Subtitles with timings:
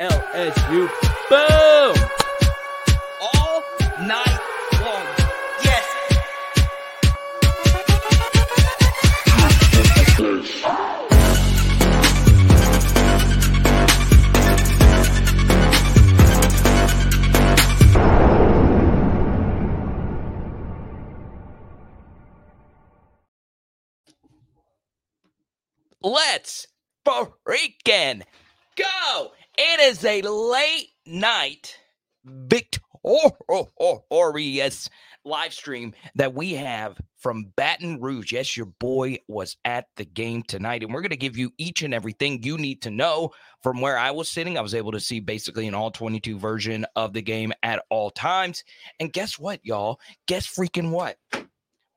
[0.00, 0.88] LSU.
[1.28, 1.94] Boom!
[3.20, 3.62] All
[4.00, 4.40] night
[4.80, 5.06] long.
[5.62, 5.86] Yes.
[26.02, 26.66] Let's
[27.04, 28.22] freaking
[28.76, 29.32] go!
[29.62, 31.76] It is a late night
[32.24, 32.88] victorious
[35.26, 38.32] live stream that we have from Baton Rouge.
[38.32, 41.82] Yes, your boy was at the game tonight, and we're going to give you each
[41.82, 44.56] and everything you need to know from where I was sitting.
[44.56, 48.08] I was able to see basically an all 22 version of the game at all
[48.08, 48.64] times.
[48.98, 50.00] And guess what, y'all?
[50.26, 51.18] Guess freaking what?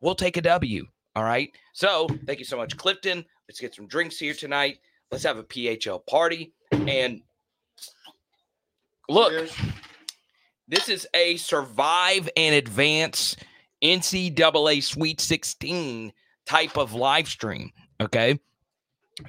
[0.01, 0.85] We'll take a W.
[1.15, 1.49] All right.
[1.71, 3.23] So thank you so much, Clifton.
[3.47, 4.79] Let's get some drinks here tonight.
[5.11, 6.51] Let's have a PHL party.
[6.73, 7.21] And
[9.13, 9.49] look,
[10.67, 13.35] this is a survive and advance
[13.83, 16.11] NCAA Sweet 16
[16.45, 17.71] type of live stream.
[18.01, 18.39] Okay.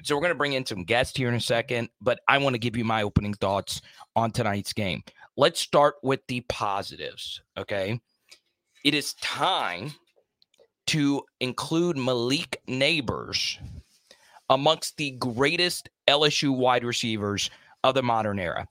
[0.01, 2.55] So we're going to bring in some guests here in a second, but I want
[2.55, 3.81] to give you my opening thoughts
[4.15, 5.03] on tonight's game.
[5.37, 7.41] Let's start with the positives.
[7.57, 7.99] Okay.
[8.83, 9.93] It is time
[10.87, 13.57] to include Malik Nabers
[14.49, 17.49] amongst the greatest LSU wide receivers
[17.83, 18.67] of the modern era.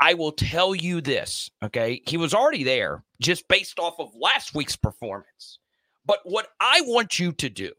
[0.00, 2.02] I will tell you this, okay?
[2.06, 5.58] He was already there just based off of last week's performance.
[6.04, 7.72] But what I want you to do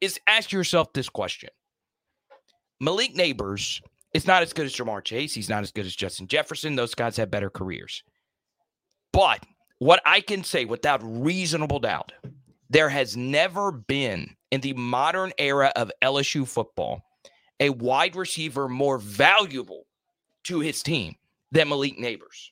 [0.00, 1.50] is ask yourself this question
[2.80, 3.80] Malik Nabers
[4.14, 5.34] is not as good as Ja'Marr Chase.
[5.34, 6.76] He's not as good as Justin Jefferson.
[6.76, 8.02] Those guys have better careers.
[9.12, 9.44] But
[9.78, 12.12] what I can say without reasonable doubt,
[12.70, 17.04] there has never been in the modern era of LSU football
[17.60, 19.81] a wide receiver more valuable
[20.44, 21.16] to his team
[21.50, 22.50] than Malik Nabers.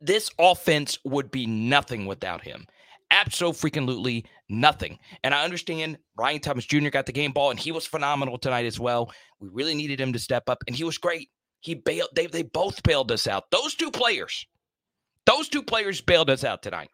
[0.00, 2.66] This offense would be nothing without him.
[3.10, 4.98] Absolutely nothing.
[5.24, 6.90] And I understand Brian Thomas Jr.
[6.90, 9.10] got the game ball and he was phenomenal tonight as well.
[9.40, 11.30] We really needed him to step up and he was great.
[11.60, 13.50] He bailed, they, they both bailed us out.
[13.50, 14.46] Those two players,
[15.26, 16.90] those two players bailed us out tonight.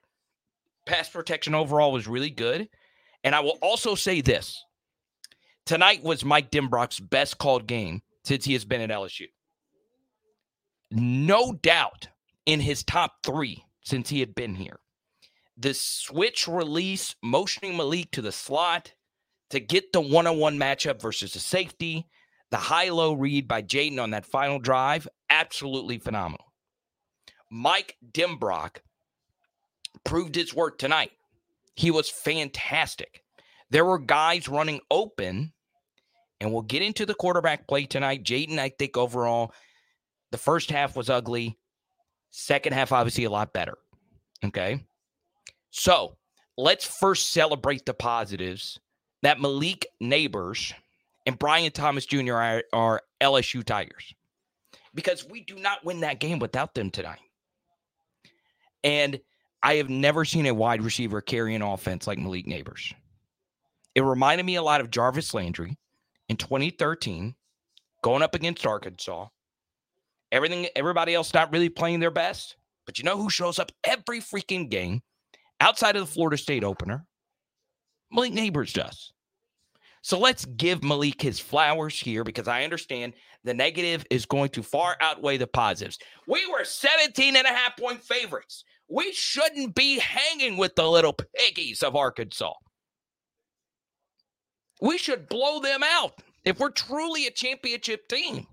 [0.87, 2.69] Pass protection overall was really good.
[3.23, 4.65] And I will also say this
[5.67, 9.27] tonight was Mike Denbrock's best called game since he has been at LSU.
[10.95, 12.09] No doubt
[12.47, 14.79] in his top three since he had been here.
[15.57, 18.93] The switch release, motioning Malik to the slot
[19.51, 22.07] to get the one on one matchup versus the safety,
[22.51, 26.53] the high low read by Jayden on that final drive, absolutely phenomenal.
[27.51, 28.79] Mike Denbrock
[30.05, 31.13] proved his worth tonight.
[31.75, 33.23] He was fantastic.
[33.71, 35.53] There were guys running open,
[36.41, 38.25] and we'll get into the quarterback play tonight.
[38.25, 39.53] Jayden, I think overall,
[40.35, 41.57] the first half was ugly.
[42.33, 43.79] Second half, obviously, a lot better.
[44.45, 44.85] Okay.
[45.71, 46.17] So
[46.57, 48.81] let's first celebrate the positives
[49.23, 50.73] that Malik Nabers
[51.25, 52.35] and Brian Thomas Jr.
[52.35, 54.13] are, are LSU Tigers
[54.93, 57.21] because we do not win that game without them tonight.
[58.83, 59.21] And
[59.63, 62.93] I have never seen a wide receiver carry an offense like Malik Nabers.
[63.95, 65.79] It reminded me a lot of Jarvis Landry
[66.29, 67.37] in 2013,
[68.03, 69.29] going up against Arkansas.
[70.33, 72.57] Everything, everybody else not really playing their best.
[72.87, 75.03] But you know who shows up every freaking game
[75.61, 77.07] outside of the Florida State opener?
[78.11, 79.13] Malik Nabers does.
[80.03, 84.63] So let's give Malik his flowers here because I understand the negative is going to
[84.63, 85.99] far outweigh the positives.
[86.29, 88.65] We were 17 and a half point favorites.
[88.89, 92.53] We shouldn't be hanging with the little piggies of Arkansas.
[94.83, 98.47] We should blow them out if we're truly a championship team.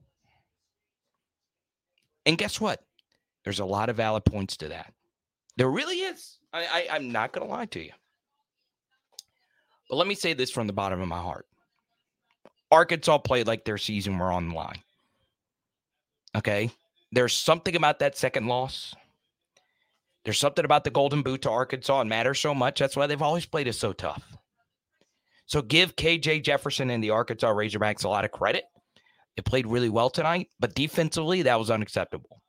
[2.25, 2.81] And guess what?
[3.43, 4.93] There's a lot of valid points to that.
[5.57, 6.37] There really is.
[6.53, 7.91] I, I, am not going to lie to you.
[9.89, 11.47] But let me say this from the bottom of my heart
[12.71, 14.81] Arkansas played like their season were on the line.
[16.35, 16.71] Okay.
[17.11, 18.95] There's something about that second loss
[20.23, 22.79] there's something about the Golden Boot to Arkansas and matters so much.
[22.79, 24.23] That's why they've always played us so tough.
[25.47, 28.65] So give KJ Jefferson and the Arkansas Razorbacks a lot of credit.
[29.35, 32.41] They played really well tonight, but defensively, that was unacceptable.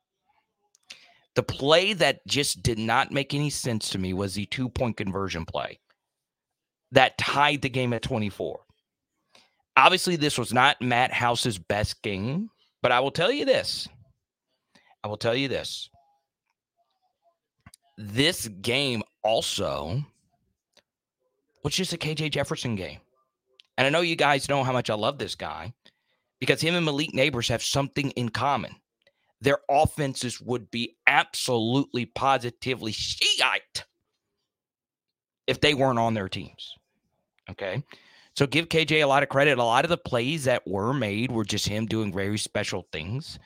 [1.35, 4.97] The play that just did not make any sense to me was the two point
[4.97, 5.79] conversion play
[6.91, 8.59] that tied the game at 24.
[9.75, 12.49] Obviously, this was not Matt House's best game,
[12.83, 13.87] but I will tell you this.
[15.03, 15.89] I will tell you this
[17.97, 20.03] this game also
[21.63, 22.99] was just a KJ Jefferson game.
[23.77, 25.73] And I know you guys know how much I love this guy
[26.43, 28.75] because him and Malik Nabers have something in common.
[29.39, 33.85] Their offenses would be absolutely positively Shiite
[35.47, 36.75] if they weren't on their teams.
[37.49, 37.81] Okay.
[38.35, 39.57] So give KJ a lot of credit.
[39.57, 43.39] A lot of the plays that were made were just him doing very special things.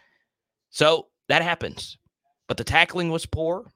[0.71, 1.99] So that happens.
[2.47, 3.71] But the tackling was poor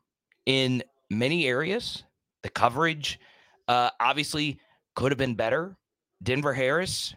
[0.48, 0.82] in
[1.12, 2.06] many areas.
[2.42, 3.20] The coverage
[3.68, 4.60] uh, obviously
[4.96, 5.78] could have been better.
[6.24, 7.14] Denver Harris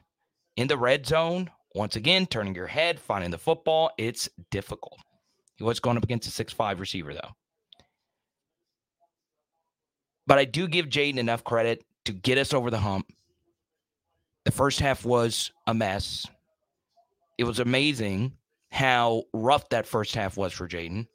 [0.56, 3.90] in the red zone, once again, turning your head, finding the football.
[3.98, 4.98] It's difficult.
[5.56, 7.30] He was going up against a six-five receiver, though.
[10.26, 13.06] But I do give Jayden enough credit to get us over the hump.
[14.44, 16.26] The first half was a mess.
[17.38, 18.32] It was amazing
[18.70, 21.06] how rough that first half was for Jayden.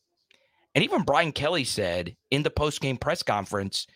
[0.76, 3.88] And even Brian Kelly said in the post-game press conference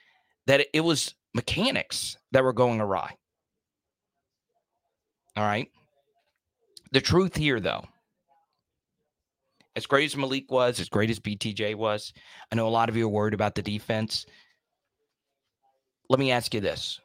[0.47, 3.15] that it was mechanics that were going awry.
[5.35, 5.69] All right.
[6.93, 7.83] The truth here, though,
[9.75, 12.13] as great as Malik was, as great as BTJ was,
[12.51, 14.27] I know a lot of you are worried about the defense.
[16.07, 17.01] Let me ask you this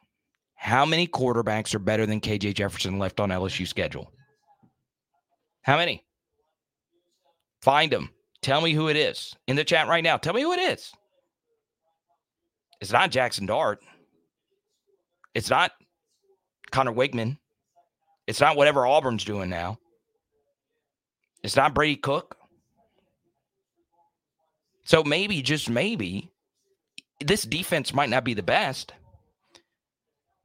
[0.56, 4.12] How many quarterbacks are better than KJ Jefferson left on LSU schedule?
[5.62, 6.04] How many?
[7.62, 8.10] Find them.
[8.42, 10.18] Tell me who it is in the chat right now.
[10.18, 10.92] Tell me who it is.
[12.82, 13.80] It's not Jaxson Dart.
[15.34, 15.72] It's not
[16.70, 17.38] Conner Weigman.
[18.28, 19.78] It's not whatever Auburn's doing now.
[21.42, 22.36] It's not Brady Cook.
[24.84, 26.30] So maybe, just maybe,
[27.24, 28.92] this defense might not be the best,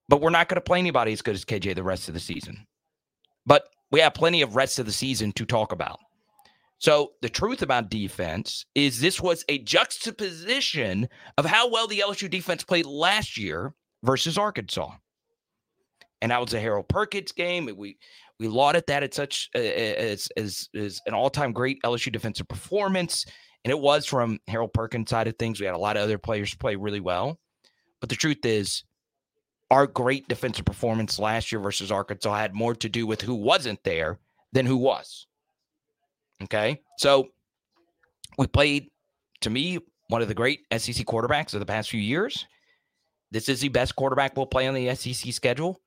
[0.07, 2.21] but we're not going to play anybody as good as KJ the rest of the
[2.21, 2.65] season.
[3.45, 5.99] But we have plenty of rest of the season to talk about.
[6.79, 12.29] So the truth about defense is this was a juxtaposition of how well the LSU
[12.29, 14.91] defense played last year versus Arkansas
[16.23, 17.69] and that was a Harold Perkins game.
[17.77, 17.97] We
[18.39, 23.25] we lauded that at such as as as an all time great LSU defensive performance,
[23.65, 25.59] and it was from Harold Perkins side of things.
[25.59, 27.37] We had a lot of other players play really well,
[27.99, 28.85] but the truth is,
[29.69, 33.83] our great defensive performance last year versus Arkansas had more to do with who wasn't
[33.83, 34.17] there
[34.53, 35.27] than who was.
[36.41, 37.27] Okay, so
[38.37, 38.89] we played
[39.41, 39.77] to me
[40.07, 42.45] one of the great SEC quarterbacks of the past few years.
[43.31, 45.81] This is the best quarterback we'll play on the SEC schedule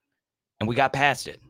[0.60, 1.40] and we got past it.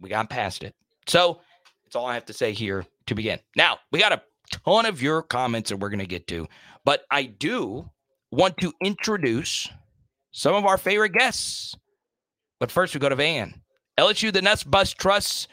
[0.00, 0.74] We got past it.
[1.06, 1.40] So
[1.84, 3.38] that's all I have to say here to begin.
[3.56, 4.22] Now, we got a
[4.64, 6.46] ton of your comments that we're going to get to,
[6.84, 7.88] but I do
[8.30, 9.68] want to introduce
[10.32, 11.74] some of our favorite guests.
[12.58, 13.54] But first, we go to Van.
[13.98, 15.48] LSU, the Nuts Bus Trust.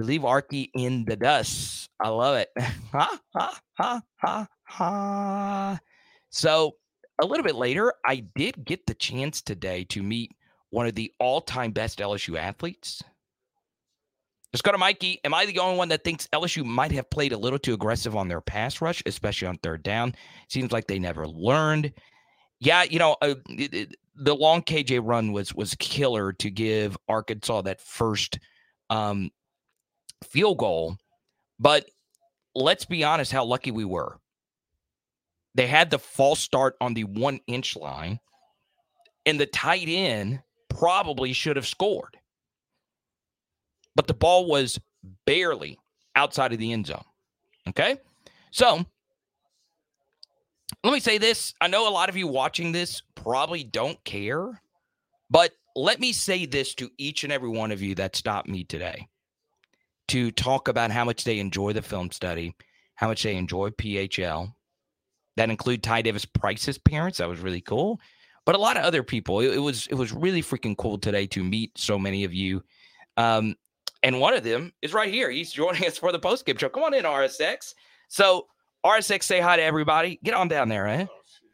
[0.00, 1.88] Leave Arky in the dust.
[2.02, 2.48] I love it.
[2.92, 5.80] ha, ha, ha, ha, ha.
[6.30, 6.72] So,
[7.22, 10.32] a little bit later, I did get the chance today to meet
[10.74, 13.02] one of the all time best LSU athletes.
[14.52, 15.20] Let's go to Mikey.
[15.24, 18.14] Am I the only one that thinks LSU might have played a little too aggressive
[18.14, 20.14] on their pass rush, especially on third down?
[20.48, 21.92] Seems like they never learned.
[22.60, 26.96] Yeah, you know, uh, it, it, the long KJ run was was killer to give
[27.08, 28.38] Arkansas that first
[28.90, 29.30] um,
[30.24, 30.96] field goal.
[31.58, 31.86] But
[32.54, 34.18] let's be honest, how lucky we were.
[35.54, 38.18] They had the false start on the one inch line,
[39.24, 40.40] and the tight end
[40.74, 42.16] probably should have scored.
[43.96, 44.78] But the ball was
[45.26, 45.78] barely
[46.16, 47.04] outside of the end zone.
[47.68, 47.98] Okay.
[48.50, 48.84] So
[50.82, 51.54] let me say this.
[51.60, 54.60] I know a lot of you watching this probably don't care,
[55.30, 58.64] but let me say this to each and every one of you that stopped me
[58.64, 59.08] today
[60.08, 62.54] to talk about how much they enjoy the film study,
[62.96, 64.52] how much they enjoy PHL.
[65.36, 67.18] That include Ty Davis Price's parents.
[67.18, 67.98] That was really cool
[68.44, 69.40] but a lot of other people.
[69.40, 72.62] It, it, was it was really freaking cool today to meet so many of you.
[73.16, 73.56] Um,
[74.02, 75.30] and one of them is right here.
[75.30, 76.68] He's joining us for the post game show.
[76.68, 77.74] Come on in, RSX.
[78.08, 78.46] So
[78.84, 80.20] RSX, say hi to everybody.
[80.22, 81.06] Get on down there, eh?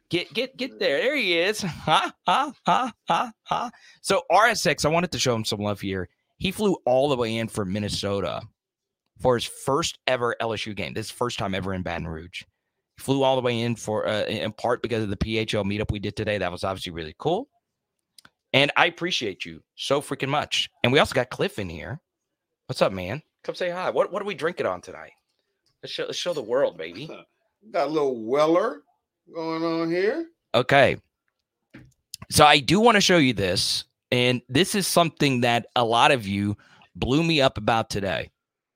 [0.09, 1.01] Get get get there.
[1.01, 1.61] There he is.
[1.85, 3.71] Ha ha ha ha ha.
[4.01, 6.09] So RSX, I wanted to show him some love here.
[6.37, 8.41] He flew all the way in from Minnesota
[9.21, 10.93] for his first ever LSU game.
[10.93, 12.43] This first time ever in Baton Rouge
[13.01, 15.99] flew all the way in for uh, in part because of the PHL meetup we
[15.99, 16.37] did today.
[16.37, 17.49] That was obviously really cool.
[18.53, 20.69] And I appreciate you so freaking much.
[20.83, 21.99] And we also got Cliff in here.
[22.67, 23.21] What's up, man?
[23.43, 23.89] Come say hi.
[23.89, 25.11] What what are we drinking on tonight?
[25.81, 27.09] Let's show, let's show the world, baby.
[27.71, 28.83] Got a little Weller
[29.33, 30.27] going on here.
[30.53, 30.97] Okay.
[32.29, 33.85] So I do want to show you this.
[34.11, 36.57] And this is something that a lot of you
[36.95, 38.29] blew me up about today.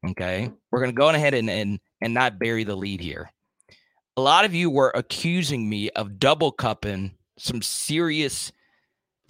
[0.10, 0.52] Okay.
[0.72, 3.30] We're going to go ahead and, and, and not bury the lead here
[4.18, 8.52] a lot of you were accusing me of double cupping some serious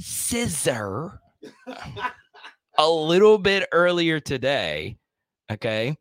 [0.02, 1.20] sizzurp.
[2.78, 4.98] a little bit earlier today.
[5.52, 5.96] Okay.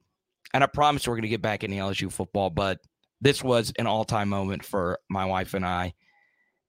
[0.53, 2.81] And I promise we're going to get back into LSU football, but
[3.21, 5.95] this was an all time moment for my wife and I.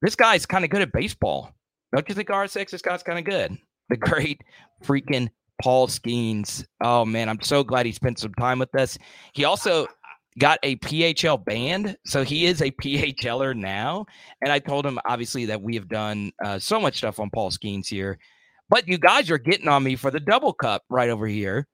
[0.02, 1.52] This guy's kind of good at baseball.
[1.94, 2.72] Don't you think RSX?
[2.72, 3.58] This guy's kind of good.
[3.90, 4.42] The great
[4.84, 5.30] freaking
[5.62, 6.66] Paul Skenes.
[6.84, 8.98] Oh man, I'm so glad he spent some time with us.
[9.34, 9.88] He also
[10.38, 14.06] got a PHL band, so he is a PHLer now.
[14.42, 17.52] And I told him obviously that we have done uh, so much stuff on Paul
[17.52, 18.18] Skenes here,
[18.70, 21.68] but you guys are getting on me for the double cup right over here.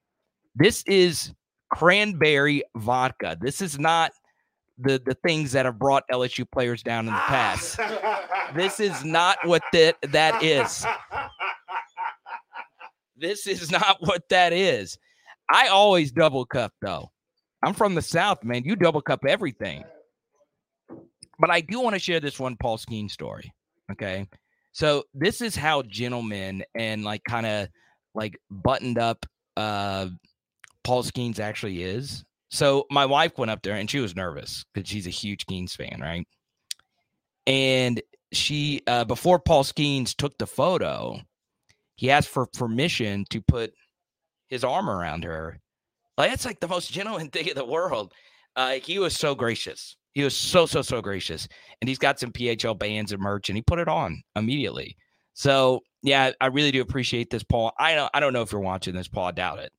[0.55, 1.33] This is
[1.71, 3.37] cranberry vodka.
[3.39, 4.11] This is not
[4.77, 7.79] the the things that have brought LSU players down in the past.
[8.55, 10.85] this is not what that that is.
[13.15, 14.97] This is not what that is.
[15.49, 17.11] I always double cup though.
[17.63, 18.63] I'm from the South, man.
[18.63, 19.83] You double cup everything.
[21.39, 23.53] But I do want to share this one Paul Skeen story.
[23.91, 24.27] Okay.
[24.73, 27.67] So this is how gentlemen and like kind of
[28.15, 29.25] like buttoned up
[29.57, 30.07] uh
[30.83, 32.23] Paul Skenes actually is.
[32.49, 35.75] So my wife went up there and she was nervous because she's a huge Skeens
[35.75, 36.27] fan, right?
[37.47, 38.01] And
[38.31, 41.19] she uh before Paul Skeens took the photo,
[41.95, 43.73] he asked for permission to put
[44.47, 45.59] his arm around her.
[46.17, 48.13] Like that's like the most genuine thing in the world.
[48.55, 49.95] Uh, he was so gracious.
[50.13, 51.47] He was so so so gracious,
[51.81, 54.97] and he's got some PHL bands and merch, and he put it on immediately.
[55.33, 57.71] So yeah, I really do appreciate this, Paul.
[57.79, 59.27] I don't I don't know if you're watching this, Paul.
[59.27, 59.71] I doubt it,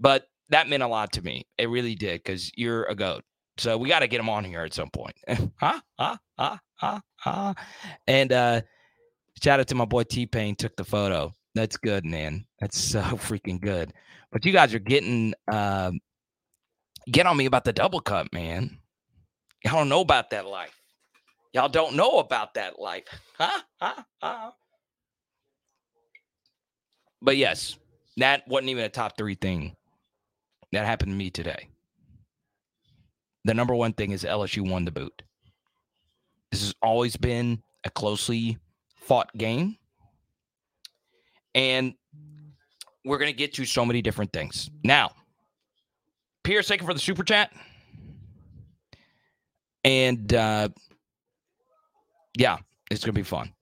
[0.00, 1.46] but that meant a lot to me.
[1.58, 3.22] It really did because you're a goat.
[3.56, 5.16] So we got to get him on here at some point.
[5.28, 5.80] huh?
[5.98, 6.16] Huh?
[6.38, 6.56] Huh?
[6.74, 7.00] Huh?
[7.16, 7.54] Huh?
[8.06, 8.60] And uh,
[9.42, 11.32] shout out to my boy T Pain took the photo.
[11.54, 12.44] That's good, man.
[12.60, 13.92] That's so freaking good.
[14.34, 15.92] But you guys are getting uh,
[17.10, 18.78] get on me about the double cup, man.
[19.64, 20.74] Y'all don't know about that life.
[21.52, 23.04] Y'all don't know about that life.
[23.80, 24.02] Huh?
[24.22, 24.50] Huh?
[27.20, 27.76] But yes,
[28.16, 29.76] that wasn't even a top three thing
[30.72, 31.68] that happened to me today.
[33.44, 35.22] The number one thing is LSU won the boot.
[36.50, 38.56] This has always been a closely
[38.96, 39.76] fought game.
[41.54, 41.94] And
[43.04, 44.70] we're going to get to so many different things.
[44.82, 45.10] Now,
[46.42, 47.52] Pierce, thank you for the super chat.
[49.84, 50.70] And uh,
[52.36, 52.58] yeah,
[52.90, 53.52] it's going to be fun.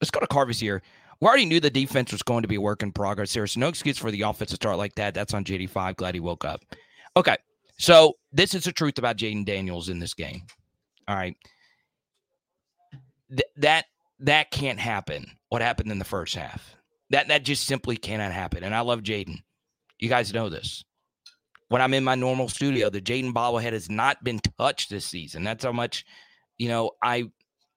[0.00, 0.82] Let's go to Carvis here.
[1.20, 3.32] We already knew the defense was going to be a work in progress.
[3.32, 5.14] There's no excuse for the offense to start like that.
[5.14, 5.96] That's on JD5.
[5.96, 6.62] Glad he woke up.
[7.16, 7.36] Okay.
[7.78, 10.42] So this is the truth about Jayden Daniels in this game.
[11.08, 11.36] All right.
[13.30, 13.86] Th- that
[14.20, 15.26] that can't happen.
[15.48, 16.76] What happened in the first half?
[17.10, 18.64] That that just simply cannot happen.
[18.64, 19.42] And I love Jayden.
[19.98, 20.84] You guys know this.
[21.68, 25.44] When I'm in my normal studio, the Jayden bobblehead has not been touched this season.
[25.44, 26.04] That's how much,
[26.56, 27.30] you know, I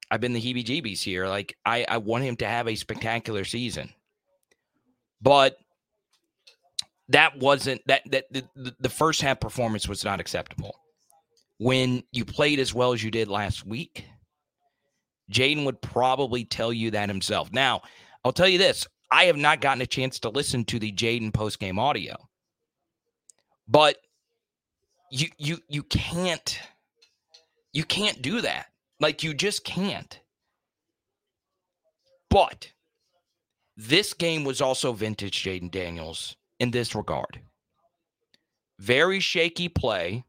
[0.10, 1.28] I've been the heebie-jeebies here.
[1.28, 3.90] Like I I want him to have a spectacular season.
[5.22, 5.58] But
[7.10, 10.76] that wasn't that that the, the first half performance was not acceptable.
[11.58, 14.06] When you played as well as you did last week,
[15.32, 17.52] Jayden would probably tell you that himself.
[17.52, 17.82] Now,
[18.26, 21.34] I'll tell you this I have not gotten a chance to listen to the Jayden
[21.34, 22.16] post game audio,
[23.68, 23.98] but
[25.12, 26.60] you you you can't
[27.74, 28.68] you can't do that.
[29.00, 30.20] Like you just can't.
[32.30, 32.72] But
[33.76, 37.42] this game was also vintage Jayden Daniels in this regard.
[38.80, 40.24] Very shaky play.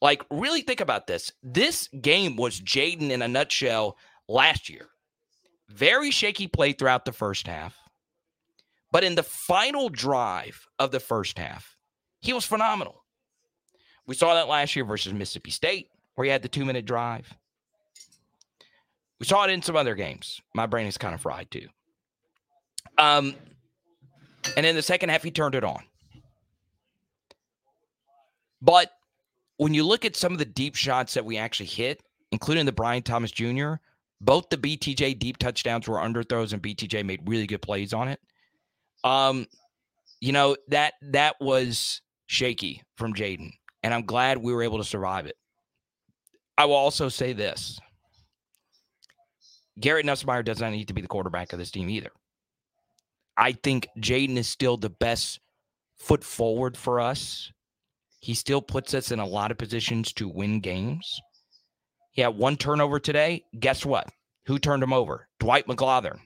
[0.00, 1.32] Like, really think about this.
[1.42, 3.96] This game was Jayden in a nutshell
[4.28, 4.88] last year.
[5.68, 7.76] Very shaky play throughout the first half.
[8.90, 11.76] But in the final drive of the first half,
[12.20, 13.04] he was phenomenal.
[14.06, 17.34] We saw that last year versus Mississippi State, where he had the two minute drive.
[19.20, 20.40] We saw it in some other games.
[20.54, 21.68] My brain is kind of fried too.
[22.96, 23.34] Um,
[24.56, 25.82] and in the second half, he turned it on.
[28.62, 28.92] But
[29.56, 32.72] when you look at some of the deep shots that we actually hit, including the
[32.72, 33.74] Brian Thomas Jr.,
[34.20, 38.20] both the BTJ deep touchdowns were underthrows, and BTJ made really good plays on it.
[39.04, 39.46] Um,
[40.20, 44.84] you know that that was shaky from Jayden, and I'm glad we were able to
[44.84, 45.36] survive it.
[46.56, 47.78] I will also say this:
[49.78, 52.10] Garrett Nussmeier does not need to be the quarterback of this team either.
[53.36, 55.38] I think Jayden is still the best
[55.98, 57.52] foot forward for us.
[58.20, 61.20] He still puts us in a lot of positions to win games.
[62.12, 63.44] He had one turnover today.
[63.58, 64.08] Guess what?
[64.46, 65.28] Who turned him over?
[65.38, 66.20] Dwight McGlothern.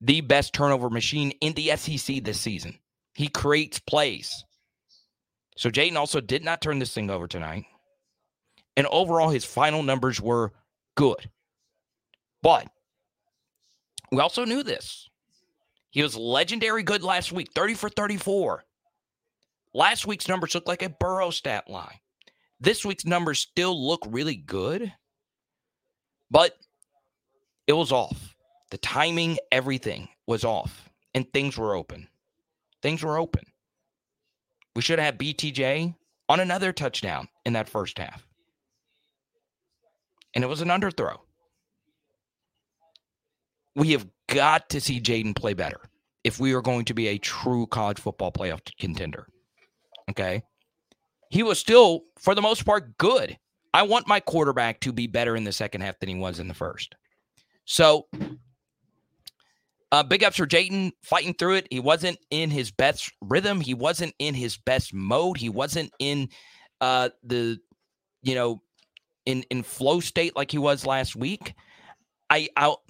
[0.00, 2.78] The best turnover machine in the SEC this season.
[3.14, 4.44] He creates plays.
[5.56, 7.64] So Jayden also did not turn this thing over tonight.
[8.76, 10.52] And overall, his final numbers were
[10.96, 11.30] good.
[12.42, 12.68] But
[14.10, 15.08] we also knew this.
[15.90, 18.64] He was legendary good last week, 30 for 34.
[19.74, 22.00] Last week's numbers look like a Burrow stat line.
[22.62, 24.92] This week's numbers still look really good,
[26.30, 26.56] but
[27.66, 28.36] it was off.
[28.70, 32.06] The timing, everything was off, and things were open.
[32.80, 33.42] Things were open.
[34.76, 35.92] We should have BTJ
[36.28, 38.24] on another touchdown in that first half.
[40.32, 41.18] And it was an underthrow.
[43.74, 45.80] We have got to see Jayden play better
[46.22, 49.26] if we are going to be a true college football playoff contender.
[50.08, 50.44] Okay.
[51.32, 53.38] He was still, for the most part, good.
[53.72, 56.46] I want my quarterback to be better in the second half than he was in
[56.46, 56.94] the first.
[57.64, 58.06] So,
[59.92, 61.68] uh, big ups for Jayden fighting through it.
[61.70, 63.62] He wasn't in his best rhythm.
[63.62, 65.38] He wasn't in his best mode.
[65.38, 66.28] He wasn't in
[66.82, 67.58] uh, the,
[68.22, 68.60] you know,
[69.24, 71.54] in in flow state like he was last week.
[72.28, 72.82] I I'll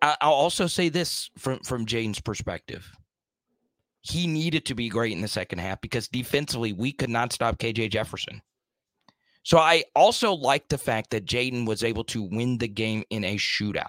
[0.00, 2.88] I'll also say this from from Jayden's perspective
[4.02, 7.58] he needed to be great in the second half because defensively we could not stop
[7.58, 8.40] KJ Jefferson.
[9.42, 13.24] So I also like the fact that Jayden was able to win the game in
[13.24, 13.88] a shootout.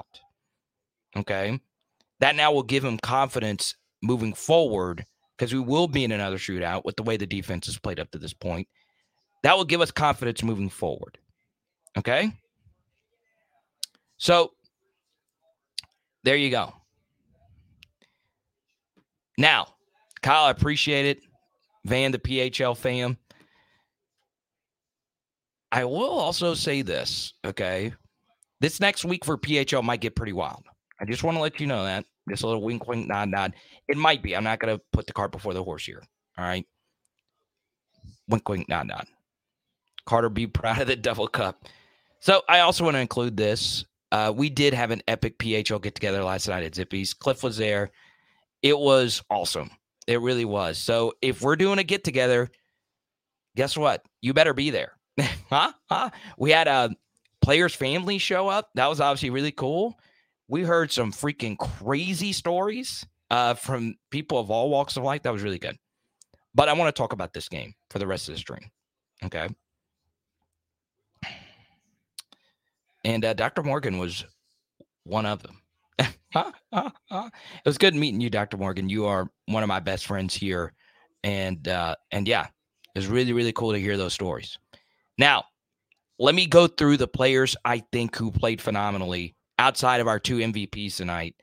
[1.16, 1.60] Okay.
[2.20, 5.06] That now will give him confidence moving forward
[5.38, 8.12] because we will be in another shootout with the way the defense has played up
[8.12, 8.68] to this point.
[9.44, 11.18] That will give us confidence moving forward.
[11.98, 12.32] Okay.
[14.18, 14.52] So
[16.24, 16.74] there you go.
[19.38, 19.74] Now,
[20.22, 21.22] Kyle, I appreciate it.
[21.86, 23.18] Van, the PHL fam.
[25.72, 27.94] I will also say this, okay?
[28.60, 30.64] This next week for PHL might get pretty wild.
[31.00, 32.06] I just want to let you know that.
[32.30, 33.54] Just a little wink, wink, nod, nod.
[33.88, 34.36] It might be.
[34.36, 36.04] I'm not going to put the cart before the horse here.
[36.38, 36.68] All right.
[38.28, 39.08] Wink, wink, nod, nod.
[40.06, 41.66] Carter, be proud of the double cup.
[42.20, 43.86] So I also want to include this.
[44.12, 47.14] Uh, we did have an epic PHL get together last night at Zippy's.
[47.14, 47.92] Cliff was there.
[48.62, 49.72] It was awesome.
[50.08, 50.78] It really was.
[50.78, 52.50] So if we're doing a get together,
[53.56, 54.04] guess what?
[54.22, 54.94] You better be there.
[55.50, 55.74] huh?
[55.90, 56.10] Huh?
[56.38, 56.90] We had a
[57.42, 58.70] players' family show up.
[58.76, 60.00] That was obviously really cool.
[60.48, 65.24] We heard some freaking crazy stories uh, from people of all walks of life.
[65.24, 65.78] That was really good.
[66.54, 68.70] But I want to talk about this game for the rest of the stream.
[69.24, 69.48] Okay.
[73.04, 73.64] And uh, Dr.
[73.64, 74.26] Morgan was
[75.04, 75.61] one of them.
[76.36, 76.92] it
[77.66, 78.58] was good meeting you, Dr.
[78.58, 78.90] Morgan.
[78.90, 80.74] You are one of my best friends here.
[81.24, 84.58] And uh, and yeah, it was really, really cool to hear those stories.
[85.18, 85.46] Now,
[86.20, 90.38] let me go through the players I think who played phenomenally outside of our two
[90.38, 91.36] MVPs tonight,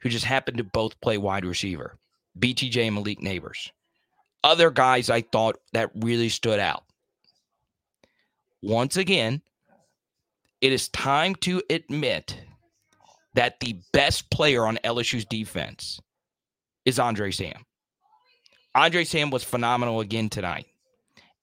[0.00, 1.98] who just happened to both play wide receiver.
[2.38, 3.70] BTJ and Malik Nabers.
[4.44, 6.84] Other guys I thought that really stood out.
[8.62, 9.42] Once again,
[10.60, 12.40] it is time to admit
[13.36, 16.00] that the best player on LSU's defense
[16.84, 17.64] is Andre Sam.
[18.74, 20.66] Andre Sam was phenomenal again tonight,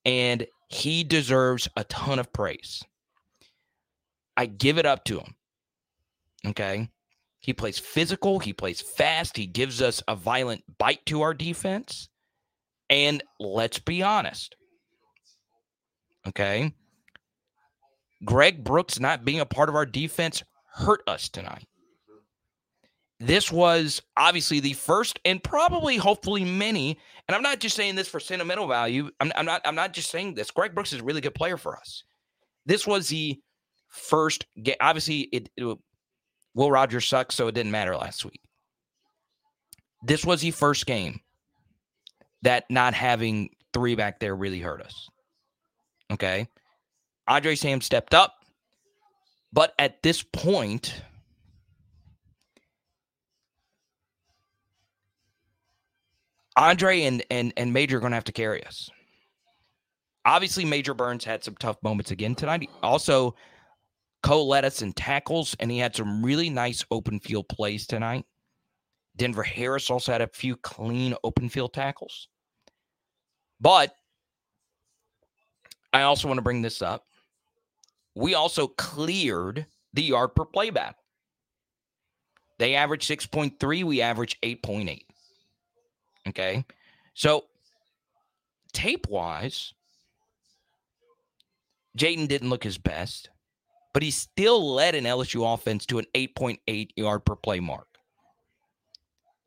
[0.04, 2.84] and he deserves a ton of praise.
[4.36, 5.36] I give it up to him.
[6.48, 6.90] Okay.
[7.40, 12.10] He plays physical, he plays fast, he gives us a violent bite to our defense.
[12.90, 14.56] And let's be honest.
[16.28, 16.74] Okay.
[18.26, 20.42] Greg Brooks not being a part of our defense
[20.74, 21.68] hurt us tonight
[23.20, 26.98] this was obviously the first and probably hopefully many
[27.28, 30.10] and i'm not just saying this for sentimental value i'm, I'm not i'm not just
[30.10, 32.04] saying this greg brooks is a really good player for us.
[32.66, 33.40] This was the
[33.88, 35.78] first game obviously it, it
[36.56, 38.42] will rogers sucks so it didn't matter last week.
[40.04, 41.22] This was the first game
[42.42, 45.10] that not having three back there really hurt us
[46.12, 46.48] okay?
[47.28, 48.36] Andre sam stepped up
[49.54, 51.02] but at this point
[56.56, 58.90] Andre and and and Major are going to have to carry us.
[60.26, 62.70] Obviously, Major Burns had some tough moments again tonight.
[62.82, 63.36] also,
[64.22, 68.26] Cole led us in tackles, and he had some really nice open field plays tonight.
[69.18, 72.30] Denver Harris also had a few clean open field tackles.
[73.60, 73.94] But
[75.92, 77.06] I also want to bring this up.
[78.16, 80.96] We also cleared the yard per play battle.
[82.60, 85.02] They averaged 6.3, we averaged 8.8.
[86.28, 86.66] Okay.
[87.14, 87.46] So,
[88.72, 89.74] tape wise,
[91.98, 93.30] Jayden didn't look his best,
[93.94, 97.88] but he still led an LSU offense to an 8.8 yard per play mark.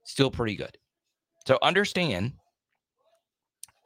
[0.05, 0.77] Still pretty good.
[1.47, 2.33] So, understand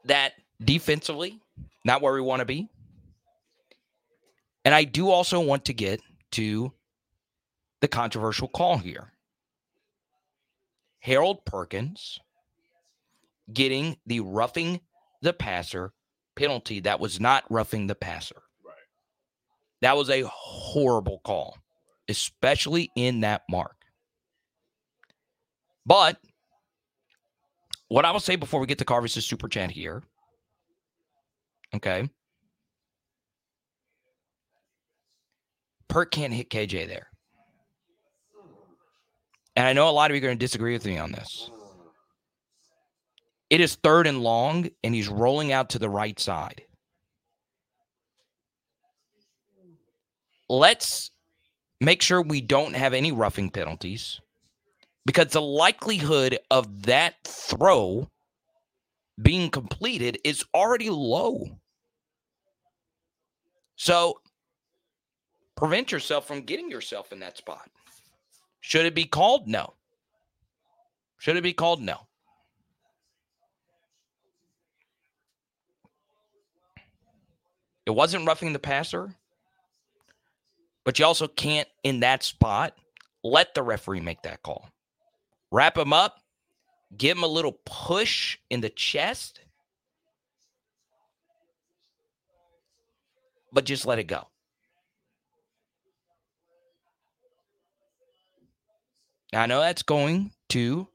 [0.05, 1.39] that defensively,
[1.85, 2.69] not where we want to be.
[4.65, 6.01] And I do also want to get
[6.31, 6.71] to
[7.81, 9.11] the controversial call here.
[10.99, 12.19] Harold Perkins
[13.51, 14.81] getting the roughing
[15.21, 15.93] the passer
[16.35, 18.41] penalty that was not roughing the passer.
[18.65, 18.73] Right.
[19.81, 21.57] That was a horrible call,
[22.07, 23.75] especially in that mark.
[25.85, 26.17] But
[27.87, 30.03] what I will say before we get to Carvis' super chat here,
[31.75, 32.09] okay.
[35.87, 37.07] Perk can't hit KJ there.
[39.57, 41.51] And I know a lot of you are going to disagree with me on this.
[43.51, 46.63] It is third and long, and he's rolling out to the right side.
[50.47, 51.11] Let's
[51.81, 54.21] make sure we don't have any roughing penalties
[55.05, 58.09] because the likelihood of that throw
[59.21, 61.59] being completed is already low.
[63.75, 64.21] So
[65.57, 67.69] prevent yourself from getting yourself in that spot.
[68.61, 69.49] Should it be called?
[69.49, 69.73] No.
[71.17, 71.81] Should it be called?
[71.81, 72.07] No.
[77.91, 79.13] It wasn't roughing the passer,
[80.85, 82.73] but you also can't, in that spot,
[83.21, 84.69] let the referee make that call.
[85.51, 86.21] Wrap him up,
[86.95, 89.41] give him a little push in the chest,
[93.51, 94.25] but just let it go.
[99.33, 100.87] Now, I know that's going to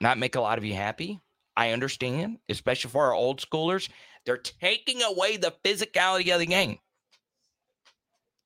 [0.00, 1.20] not make a lot of you happy.
[1.58, 3.90] I understand, especially for our old schoolers.
[4.26, 6.78] They're taking away the physicality of the game.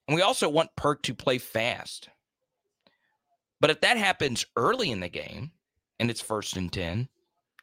[0.07, 2.11] And we also want Perk to play fast.
[3.61, 5.53] But if that happens early in the game
[5.99, 7.09] and it's first and 10,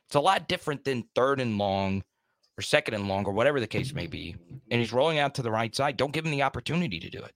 [0.08, 2.04] it's a lot different than third and long
[2.58, 4.36] or second and long or whatever the case may be.
[4.72, 5.98] And he's rolling out to the right side.
[5.98, 7.34] Don't give him the opportunity to do it.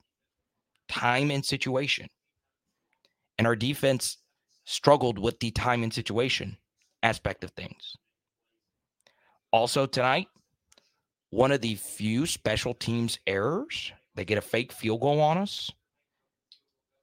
[0.88, 2.08] Time and situation.
[3.38, 4.18] And our defense
[4.64, 6.56] struggled with the time and situation
[7.02, 7.96] aspect of things.
[9.52, 10.28] Also, tonight,
[11.32, 15.72] one of the few special teams errors, they get a fake field goal on us,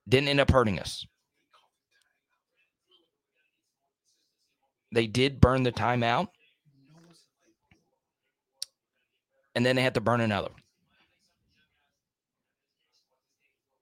[0.07, 1.07] didn't end up hurting us.
[4.91, 6.27] They did burn the timeout.
[9.55, 10.51] And then they had to burn another.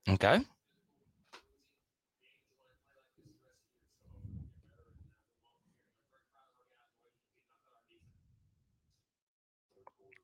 [0.09, 0.39] Okay.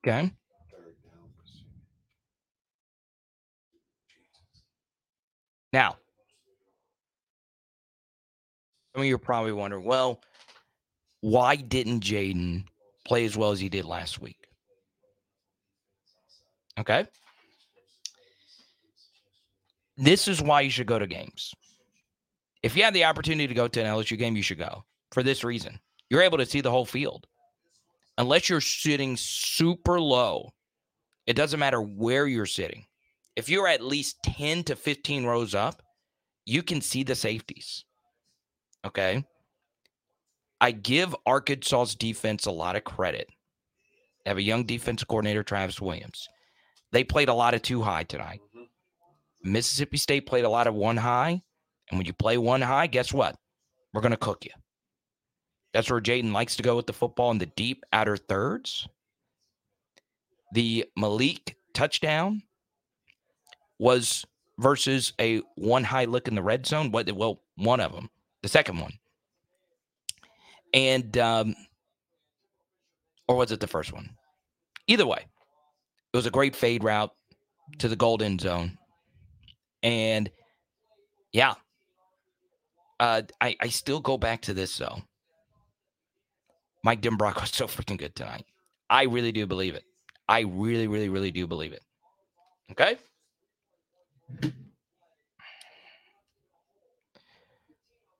[0.06, 0.32] Okay.
[5.72, 5.96] Now,
[8.94, 10.22] some of you are probably wondering, well,
[11.22, 12.66] why didn't Jayden
[13.06, 14.38] play as well as he did last week?
[16.78, 17.08] Okay.
[19.96, 21.54] This is why you should go to games.
[22.62, 25.24] If you have the opportunity to go to an LSU game, you should go for
[25.24, 25.80] this reason.
[26.10, 27.28] You're able to see the whole field.
[28.18, 30.54] Unless you're sitting super low,
[31.26, 32.86] it doesn't matter where you're sitting.
[33.36, 35.82] If you're at least 10 to 15 rows up,
[36.46, 37.86] you can see the safeties.
[38.86, 39.24] Okay.
[40.62, 43.28] I give Arkansas's defense a lot of credit.
[44.24, 46.28] They have a young defense coordinator, Travis Williams.
[46.92, 48.40] They played a lot of two high tonight.
[48.56, 49.52] Mm-hmm.
[49.52, 51.42] Mississippi State played a lot of one high.
[51.90, 53.36] And when you play one high, guess what?
[53.94, 54.52] We're going to cook you.
[55.74, 58.88] That's where Jayden likes to go with the football in the deep outer thirds.
[60.54, 62.44] The Malik touchdown
[63.80, 64.24] was
[64.60, 66.92] versus a one high look in the red zone.
[66.92, 67.12] What?
[67.12, 68.10] Well, one of them,
[68.44, 68.94] the second one,
[70.74, 71.56] and um,
[73.28, 74.12] or was it the first one?
[74.86, 75.26] Either way,
[76.14, 77.12] it was a great fade route
[77.80, 78.78] to the golden zone,
[79.82, 80.30] and
[81.32, 81.56] yeah,
[83.00, 85.02] uh, I I still go back to this though.
[86.84, 88.46] Mike Denbrock was so freaking good tonight.
[88.90, 89.84] I really do believe it.
[90.28, 91.84] I really, really, really do believe it.
[92.72, 92.98] Okay.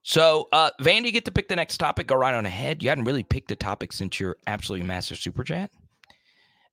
[0.02, 2.06] So, uh, Vandy, get to pick the next topic.
[2.06, 2.82] Go right on ahead.
[2.82, 5.70] You hadn't really picked a topic since your absolutely massive super chat.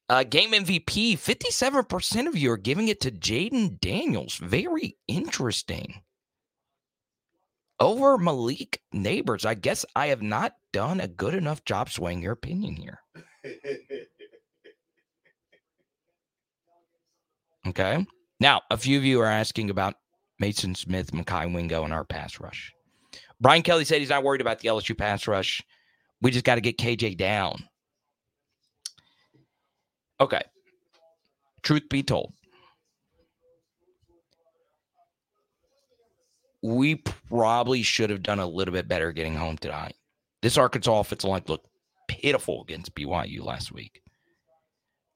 [0.09, 4.35] Uh, game MVP, 57% of you are giving it to Jayden Daniels.
[4.35, 6.01] Very interesting.
[7.81, 9.43] Over Malik Nabers.
[9.43, 12.99] I guess I have not done a good enough job swaying your opinion here.
[17.67, 18.05] Okay.
[18.39, 19.95] Now, a few of you are asking about
[20.39, 22.71] Mason Smith, Mekhi Wingo, and our pass rush.
[23.39, 25.61] Brian Kelly said he's not worried about the LSU pass rush.
[26.21, 27.63] We just got to get KJ down.
[30.19, 30.43] Okay.
[31.63, 32.33] Truth be told,
[36.61, 39.95] we probably should have done a little bit better getting home tonight.
[40.41, 41.67] This Arkansas offensive line looked
[42.07, 44.01] pitiful against BYU last week.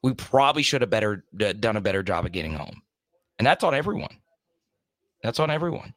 [0.03, 2.81] We probably should have better d- done a better job of getting home,
[3.39, 4.19] and that's on everyone.
[5.23, 5.93] That's on everyone.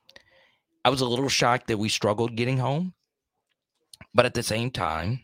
[0.85, 2.95] I was a little shocked that we struggled getting home,
[4.15, 5.21] but at the same time,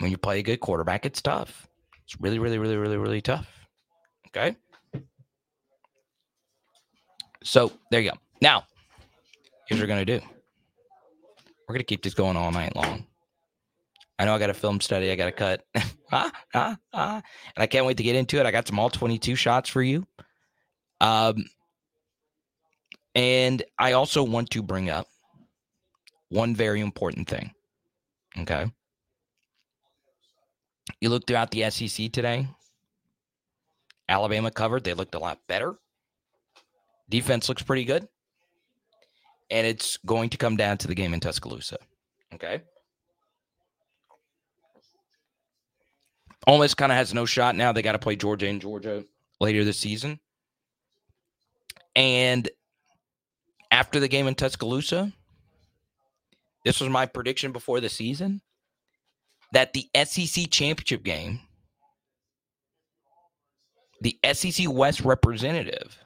[0.00, 1.68] when you play a good quarterback, it's tough.
[2.04, 3.48] It's really, really, really, really, really tough.
[4.28, 4.56] Okay.
[7.46, 8.16] So there you go.
[8.42, 8.64] Now,
[9.68, 10.26] here's what we're going to do
[11.68, 13.06] we're going to keep this going all night long.
[14.18, 15.64] I know I got a film study, I got to cut.
[16.12, 17.16] ah, ah, ah.
[17.16, 18.46] And I can't wait to get into it.
[18.46, 20.06] I got some all 22 shots for you.
[21.00, 21.44] Um,
[23.14, 25.06] and I also want to bring up
[26.28, 27.52] one very important thing.
[28.38, 28.66] Okay.
[31.00, 32.48] You look throughout the SEC today.
[34.08, 34.84] Alabama covered.
[34.84, 35.76] They looked a lot better.
[37.08, 38.06] Defense looks pretty good.
[39.50, 41.78] And it's going to come down to the game in Tuscaloosa.
[42.34, 42.62] Okay.
[46.46, 47.72] Ole Miss kind of has no shot now.
[47.72, 49.04] They got to play Georgia and Georgia
[49.40, 50.20] later this season.
[51.94, 52.48] And
[53.70, 55.12] after the game in Tuscaloosa,
[56.64, 58.42] this was my prediction before the season
[59.52, 61.40] that the SEC championship game,
[64.00, 65.98] the SEC West representative,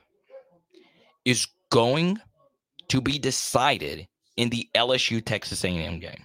[1.25, 2.19] is going
[2.89, 4.07] to be decided
[4.37, 6.25] in the LSU Texas A&M game.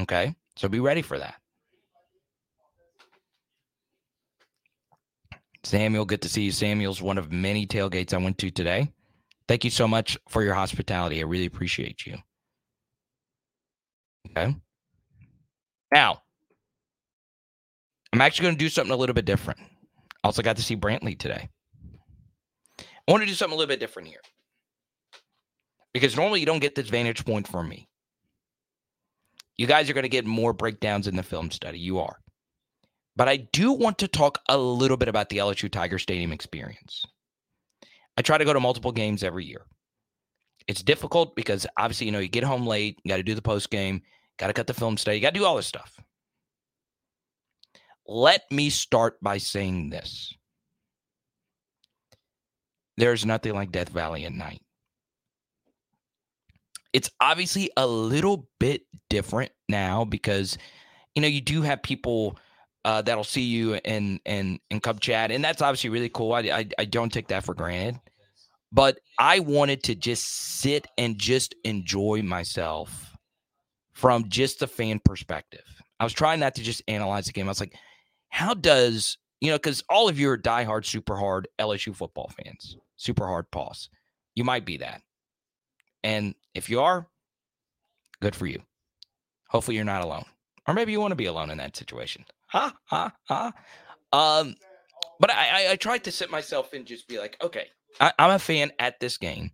[0.00, 1.34] Okay, so be ready for that.
[5.62, 6.52] Samuel, good to see you.
[6.52, 8.92] Samuel's one of many tailgates I went to today.
[9.48, 11.20] Thank you so much for your hospitality.
[11.20, 12.18] I really appreciate you.
[14.30, 14.54] Okay.
[15.92, 16.22] Now,
[18.12, 19.60] I'm actually going to do something a little bit different.
[20.22, 21.48] Also, got to see Brantley today.
[23.06, 24.20] I want to do something a little bit different here
[25.92, 27.88] because normally you don't get this vantage point from me.
[29.56, 31.78] You guys are going to get more breakdowns in the film study.
[31.78, 32.16] You are.
[33.16, 37.04] But I do want to talk a little bit about the LSU Tiger Stadium experience.
[38.16, 39.66] I try to go to multiple games every year.
[40.66, 43.42] It's difficult because obviously, you know, you get home late, you got to do the
[43.42, 44.02] post game,
[44.38, 45.96] got to cut the film study, you got to do all this stuff.
[48.06, 50.34] Let me start by saying this
[52.96, 54.60] there's nothing like Death Valley at night.
[56.92, 60.56] It's obviously a little bit different now because,
[61.14, 62.38] you know, you do have people
[62.84, 66.32] uh, that'll see you and and and come chat, and that's obviously really cool.
[66.32, 67.98] I, I I don't take that for granted,
[68.70, 70.28] but I wanted to just
[70.60, 73.16] sit and just enjoy myself
[73.94, 75.64] from just the fan perspective.
[75.98, 77.46] I was trying not to just analyze the game.
[77.46, 77.74] I was like,
[78.28, 79.56] how does you know?
[79.56, 83.88] Because all of you are diehard, super hard LSU football fans, super hard pause.
[84.34, 85.02] You might be that,
[86.02, 87.06] and if you are,
[88.20, 88.62] good for you.
[89.48, 90.24] Hopefully, you're not alone,
[90.66, 93.52] or maybe you want to be alone in that situation ha ha ha.
[94.12, 94.54] Um,
[95.18, 97.66] but I, I, I tried to sit myself and just be like, okay,
[98.00, 99.50] I, I'm a fan at this game.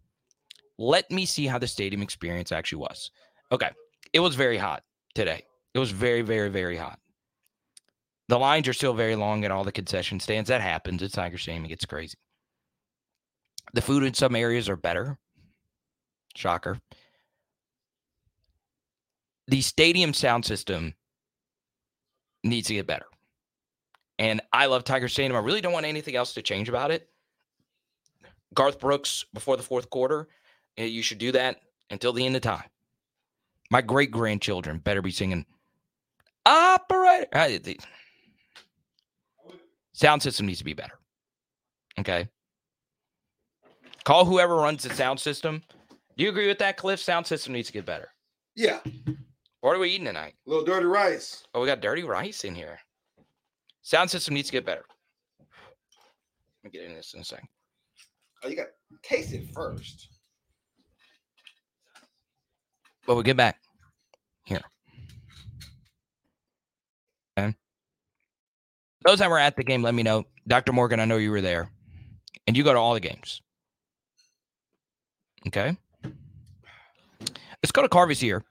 [0.78, 3.10] Let me see how the stadium experience actually was.
[3.52, 3.70] Okay,
[4.12, 4.82] it was very hot
[5.14, 5.42] today.
[5.74, 6.98] It was very, very, very hot.
[8.28, 10.48] The lines are still very long at all the concession stands.
[10.48, 11.02] That happens.
[11.02, 11.64] It's Tiger Stadium.
[11.64, 12.16] It gets crazy.
[13.72, 15.18] The food in some areas are better.
[16.34, 16.80] Shocker.
[19.46, 20.94] The stadium sound system
[22.44, 23.06] needs to get better.
[24.18, 25.36] And I love Tiger Stadium.
[25.36, 27.08] I really don't want anything else to change about it.
[28.54, 30.28] Garth Brooks before the fourth quarter,
[30.76, 32.68] eh, you should do that until the end of time.
[33.70, 35.46] My great grandchildren better be singing
[36.44, 37.28] operator.
[39.92, 40.98] Sound system needs to be better.
[41.98, 42.28] Okay.
[44.10, 45.62] Call whoever runs the sound system.
[46.16, 46.98] Do you agree with that, Cliff?
[46.98, 48.08] Sound system needs to get better.
[48.56, 48.80] Yeah.
[49.60, 50.34] What are we eating tonight?
[50.48, 51.44] A little dirty rice.
[51.54, 52.80] Oh, we got dirty rice in here.
[53.82, 54.82] Sound system needs to get better.
[55.38, 55.46] Let
[56.64, 57.46] me get in this in a second.
[58.42, 58.66] Oh, you got
[59.04, 60.08] taste it first.
[63.06, 63.60] But we'll get back
[64.42, 64.62] here.
[67.38, 67.54] Okay.
[69.04, 70.24] Those that were at the game, let me know.
[70.48, 70.72] Dr.
[70.72, 71.70] Morgan, I know you were there.
[72.48, 73.40] And you go to all the games.
[75.46, 75.76] Okay.
[77.62, 78.44] Let's go to Carvey's here.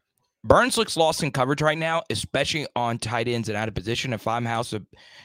[0.43, 4.13] Burns looks lost in coverage right now, especially on tight ends and out of position.
[4.13, 4.81] If I'm house a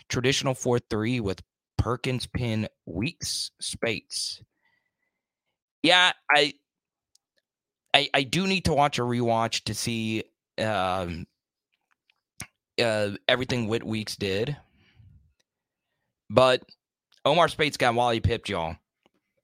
[0.09, 1.41] traditional 4 3 with
[1.79, 4.43] Perkins, Penn, Weeks, Speights.
[5.83, 6.55] Yeah, I,
[7.93, 10.25] I I do need to watch a rewatch to see
[10.59, 11.27] um,
[12.81, 14.57] uh, everything Whit Weeks did.
[16.31, 16.65] But
[17.25, 18.77] Omar Speights got Wally pipped, y'all.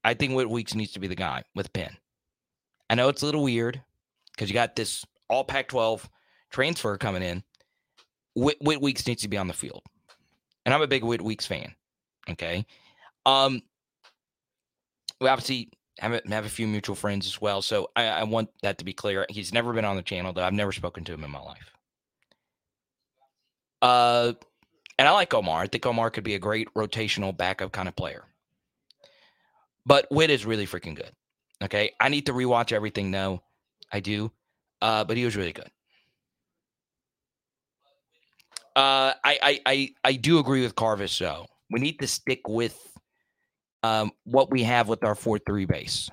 [0.02, 1.96] I think Whit Weeks needs to be the guy with Penn.
[2.90, 3.80] I know it's a little weird
[4.32, 6.10] because you got this all Pac 12
[6.50, 7.44] transfer coming in.
[8.34, 9.82] Whit, Whit Weeks needs to be on the field.
[10.66, 11.72] And I'm a big Whit Weeks fan.
[12.28, 12.66] Okay.
[13.24, 13.62] Um,
[15.20, 17.62] we obviously have a, have a few mutual friends as well.
[17.62, 19.24] So I, I want that to be clear.
[19.28, 20.42] He's never been on the channel, though.
[20.42, 21.72] I've never spoken to him in my life.
[23.82, 24.32] Uh,
[24.98, 25.62] and I like Omar.
[25.62, 28.24] I think Omar could be a great rotational backup kind of player.
[29.86, 31.12] But Whit is really freaking good.
[31.62, 31.92] Okay.
[32.00, 33.42] I need to rewatch everything though.
[33.92, 34.32] I do.
[34.80, 35.70] Uh, but he was really good.
[38.76, 41.46] Uh, I, I I I do agree with Carvis though.
[41.70, 42.78] We need to stick with
[43.82, 46.08] um, what we have with our four three base.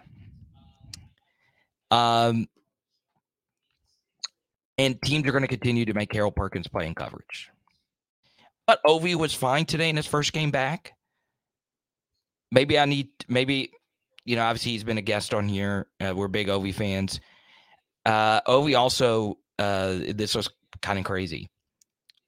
[1.91, 2.47] Um,
[4.77, 7.49] and teams are going to continue to make Harold Perkins play in coverage.
[8.65, 10.93] But Ovi was fine today in his first game back.
[12.51, 13.71] Maybe I need maybe
[14.27, 15.87] you know obviously he's been a guest on here.
[15.99, 17.21] Uh, we're big Ovi fans.
[18.05, 20.49] Uh, Ovi also uh, this was
[20.81, 21.49] kind of crazy.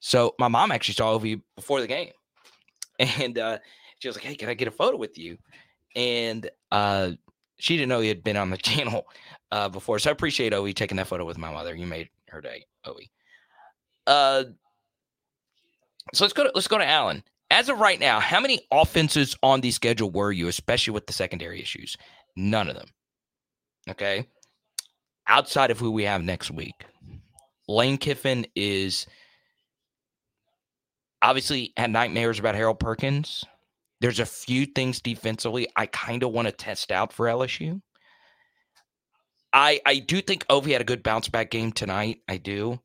[0.00, 2.12] So my mom actually saw Ovi before the game,
[2.98, 3.58] and uh,
[3.98, 5.36] she was like, "Hey, can I get a photo with you?"
[5.94, 7.12] And uh,
[7.58, 9.06] she didn't know he had been on the channel
[9.52, 11.74] uh, before, so I appreciate Ovi taking that photo with my mother.
[11.74, 13.10] You made her day, Ovi.
[14.06, 14.44] Uh,
[16.14, 17.22] so let's go to let's go to Allen.
[17.50, 21.12] As of right now, how many offenses on the schedule were you, especially with the
[21.12, 21.96] secondary issues?
[22.36, 22.88] None of them.
[23.88, 24.26] Okay.
[25.26, 26.84] Outside of who we have next week,
[27.68, 29.06] Lane Kiffin is
[31.22, 33.44] obviously had nightmares about Harold Perkins.
[34.00, 37.80] There's a few things defensively I kind of want to test out for LSU.
[39.52, 42.20] I I do think Ovi had a good bounce back game tonight.
[42.28, 42.80] I do.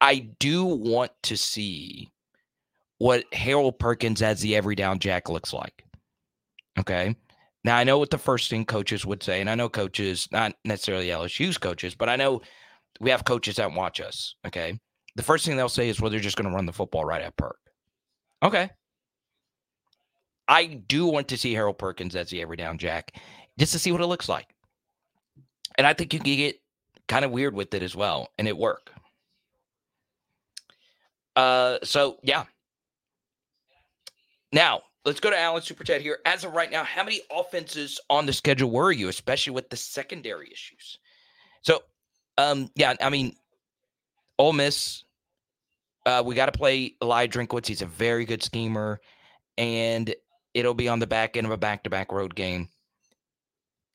[0.00, 2.10] I do want to see
[2.98, 5.84] what Harold Perkins as the every down jack looks like.
[6.78, 7.14] Okay.
[7.64, 10.54] Now I know what the first thing coaches would say, and I know coaches, not
[10.64, 12.42] necessarily LSU's coaches, but I know
[13.00, 14.36] we have coaches that watch us.
[14.46, 14.78] Okay.
[15.16, 17.22] The first thing they'll say is, well, they're just going to run the football right
[17.22, 17.58] at Perk.
[18.42, 18.70] Okay.
[20.48, 23.12] I do want to see Harold Perkins as the every down jack
[23.58, 24.46] just to see what it looks like.
[25.76, 26.60] And I think you can get
[27.08, 28.90] kind of weird with it as well, and it work.
[31.34, 32.44] Uh, so yeah.
[34.56, 36.18] Now let's go to Alan Super Chat here.
[36.24, 39.76] As of right now, how many offenses on the schedule were you, especially with the
[39.76, 40.98] secondary issues?
[41.60, 41.82] So,
[42.38, 43.36] um, yeah, I mean,
[44.38, 45.04] Ole Miss.
[46.06, 47.66] Uh, we got to play Eli Drinkwitz.
[47.66, 49.00] He's a very good schemer,
[49.58, 50.14] and
[50.54, 52.70] it'll be on the back end of a back-to-back road game.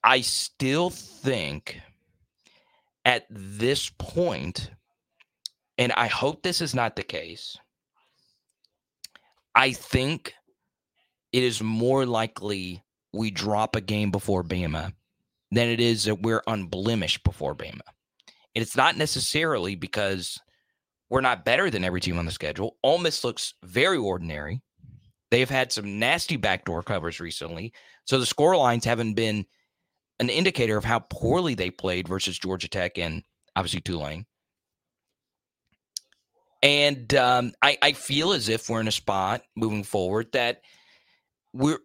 [0.04, 1.82] I still think
[3.04, 4.70] at this point
[5.78, 7.58] and I hope this is not the case.
[9.56, 10.36] I think
[11.32, 14.94] it is more likely we drop a game before Bama
[15.52, 17.82] than it is that we're unblemished before Bama.
[18.56, 20.40] And it's not necessarily because
[21.10, 22.78] we're not better than every team on the schedule.
[22.84, 24.62] Ole Miss looks very ordinary.
[25.30, 27.74] They've had some nasty backdoor covers recently.
[28.06, 29.46] So the score lines haven't been
[30.20, 33.24] an indicator of how poorly they played versus Georgia Tech and
[33.56, 34.26] obviously Tulane.
[36.64, 40.62] And um, I, I feel as if we're in a spot moving forward that
[41.54, 41.80] we're.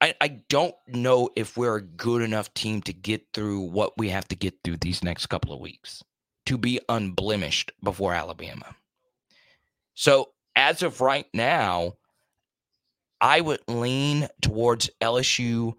[0.00, 4.08] I, I don't know if we're a good enough team to get through what we
[4.08, 6.02] have to get through these next couple of weeks
[6.46, 8.74] to be unblemished before Alabama.
[9.94, 11.94] So, as of right now,
[13.20, 15.74] I would lean towards LSU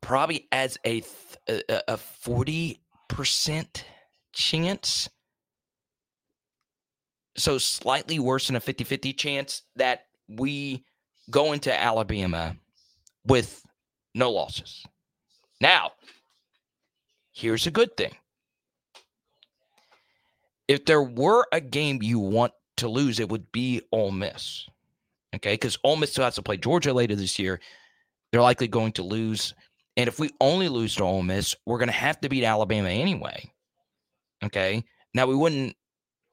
[0.00, 1.02] probably as a
[1.48, 3.84] a 40 percent
[4.32, 5.08] chance.
[7.40, 10.84] So slightly worse than a 50-50 chance that we
[11.30, 12.54] go into Alabama
[13.26, 13.64] with
[14.14, 14.84] no losses.
[15.58, 15.92] Now,
[17.32, 18.14] here's a good thing.
[20.68, 24.66] If there were a game you want to lose, it would be Ole Miss.
[25.34, 27.58] Okay, because Ole Miss still has to play Georgia later this year.
[28.30, 29.54] They're likely going to lose.
[29.96, 32.90] And if we only lose to Ole Miss, we're going to have to beat Alabama
[32.90, 33.50] anyway.
[34.44, 34.84] Okay.
[35.14, 35.74] Now, we wouldn't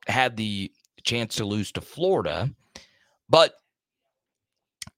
[0.08, 0.72] have the
[1.08, 2.52] chance to lose to Florida,
[3.30, 3.54] but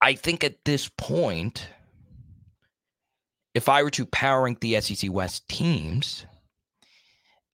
[0.01, 1.68] I think at this point,
[3.53, 6.26] if I were to power rank the SEC West teams,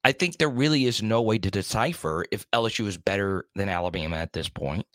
[0.03, 4.17] I think there really is no way to decipher if LSU is better than Alabama
[4.17, 4.85] at this point.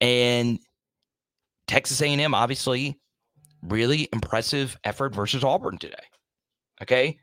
[0.00, 0.58] And
[1.66, 2.98] Texas A&M obviously
[3.62, 6.04] really impressive effort versus Auburn today.
[6.82, 7.18] Okay?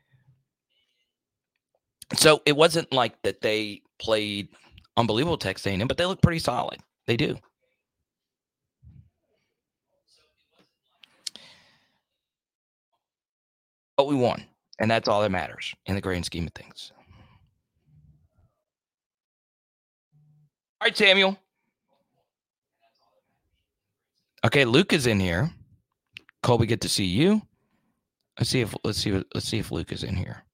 [2.14, 4.48] So it wasn't like that they played
[4.98, 6.80] unbelievable Texas A&M, but they look pretty solid.
[7.06, 7.38] They do.
[13.96, 14.44] But we won,
[14.78, 16.92] and that's all that matters in the grand scheme of things.
[20.80, 21.36] All right, Samuel.
[24.44, 25.50] Okay, Luke is in here.
[26.42, 27.42] Colby, good to see you.
[28.38, 30.44] Let's see if let's see let's see if Luke is in here.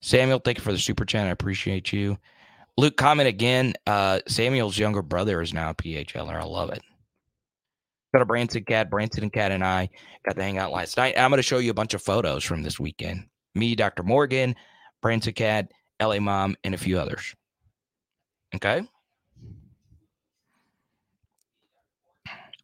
[0.00, 1.26] Samuel, thank you for the super chat.
[1.26, 2.18] I appreciate you.
[2.78, 3.74] Luke, comment again.
[3.86, 6.40] Uh, Samuel's younger brother is now a PHLer.
[6.40, 6.82] I love it.
[8.12, 8.90] Got a Branson cat.
[8.90, 9.88] Branson and Cat and I
[10.24, 11.18] got to hang out last night.
[11.18, 13.26] I'm going to show you a bunch of photos from this weekend.
[13.54, 14.02] Me, Dr.
[14.02, 14.54] Morgan,
[15.00, 15.70] Branson Cat,
[16.00, 17.34] LA Mom, and a few others.
[18.54, 18.82] Okay.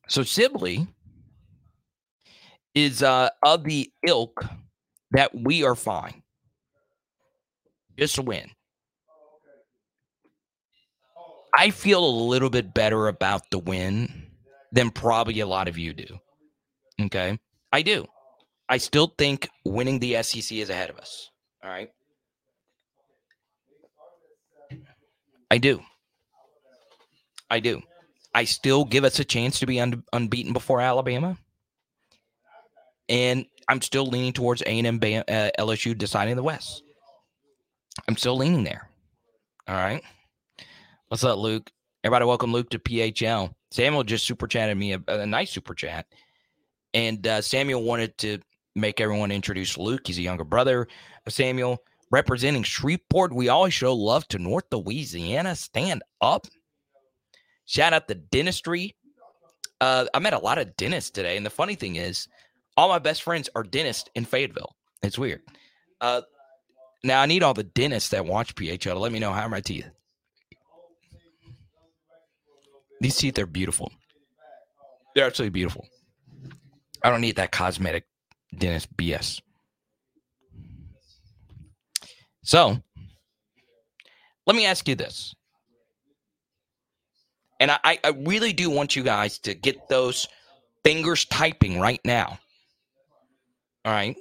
[0.07, 0.87] So Sibley
[2.75, 4.45] is uh, of the ilk
[5.11, 6.23] that we are fine.
[7.99, 8.51] Just win.
[11.59, 14.29] I feel a little bit better about the win
[14.71, 16.21] than probably a lot of you do.
[17.01, 17.37] Okay.
[17.73, 18.07] I do.
[18.69, 21.33] I still think winning the SEC is ahead of us.
[21.65, 21.91] All right.
[25.51, 25.83] I do.
[27.51, 27.83] I do.
[28.33, 31.37] I still give us a chance to be un- unbeaten before Alabama.
[33.09, 36.85] And I'm still leaning towards A&M uh, LSU deciding the West.
[38.07, 38.89] I'm still leaning there.
[39.67, 40.05] All right.
[41.09, 41.71] What's up, Luke?
[42.05, 43.55] Everybody, welcome Luke to PHL.
[43.71, 46.05] Samuel just super chatted me a, a nice super chat,
[46.93, 48.41] and uh, Samuel wanted to
[48.77, 50.03] make everyone introduce Luke.
[50.05, 50.87] He's a younger brother
[51.27, 51.79] of Samuel,
[52.11, 53.33] representing Shreveport.
[53.33, 55.57] We always show love to North Louisiana.
[55.57, 56.47] Stand up.
[57.65, 58.95] Shout out the dentistry.
[59.81, 62.29] Uh, I met a lot of dentists today, and the funny thing is,
[62.77, 64.77] all my best friends are dentists in Fayetteville.
[65.03, 65.41] It's weird.
[66.03, 66.21] Uh,
[67.03, 69.49] now I need all the dentists that watch PHL to let me know how are
[69.49, 69.89] my teeth.
[73.01, 73.93] These teeth are beautiful.
[75.15, 75.87] They're absolutely beautiful.
[77.03, 78.05] I don't need that cosmetic
[78.57, 79.41] dentist BS.
[82.43, 82.79] So,
[84.47, 85.35] let me ask you this.
[87.61, 90.29] And I, I really do want you guys to get those
[90.85, 92.39] fingers typing right now.
[93.85, 94.17] All right.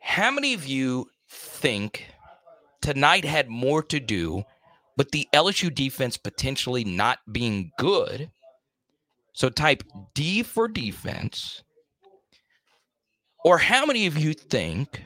[0.00, 2.06] How many of you think
[2.80, 4.44] tonight had more to do
[4.96, 8.30] but the LSU defense potentially not being good.
[9.32, 9.82] So type
[10.14, 11.62] D for defense.
[13.44, 15.02] Or how many of you think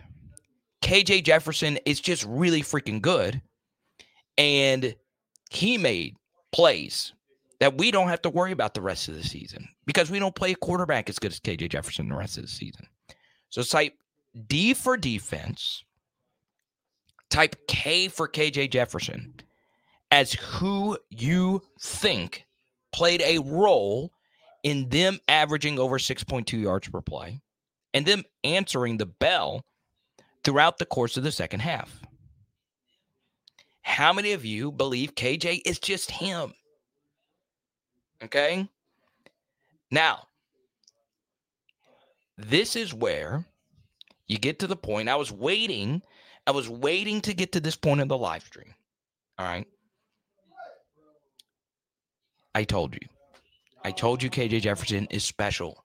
[0.82, 3.40] KJ Jefferson is just really freaking good
[4.36, 4.94] and
[5.50, 6.16] he made
[6.52, 7.12] plays
[7.60, 10.34] that we don't have to worry about the rest of the season because we don't
[10.34, 12.86] play a quarterback as good as KJ Jefferson the rest of the season.
[13.50, 13.94] So type
[14.48, 15.84] D for defense,
[17.30, 19.34] type K for KJ Jefferson,
[20.14, 22.46] as who you think
[22.92, 24.12] played a role
[24.62, 27.40] in them averaging over 6.2 yards per play
[27.92, 29.64] and them answering the bell
[30.44, 32.00] throughout the course of the second half.
[33.82, 36.54] How many of you believe KJ is just him?
[38.22, 38.68] Okay.
[39.90, 40.28] Now,
[42.38, 43.44] this is where
[44.28, 45.08] you get to the point.
[45.08, 46.02] I was waiting.
[46.46, 48.74] I was waiting to get to this point in the live stream.
[49.40, 49.66] All right.
[52.54, 53.08] I told you.
[53.84, 55.84] I told you KJ Jefferson is special.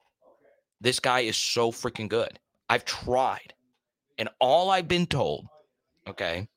[0.80, 2.38] This guy is so freaking good.
[2.68, 3.52] I've tried.
[4.18, 5.46] And all I've been told,
[6.08, 6.48] okay,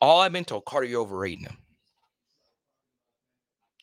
[0.00, 1.56] all I've been told, Carter, you're overrating him.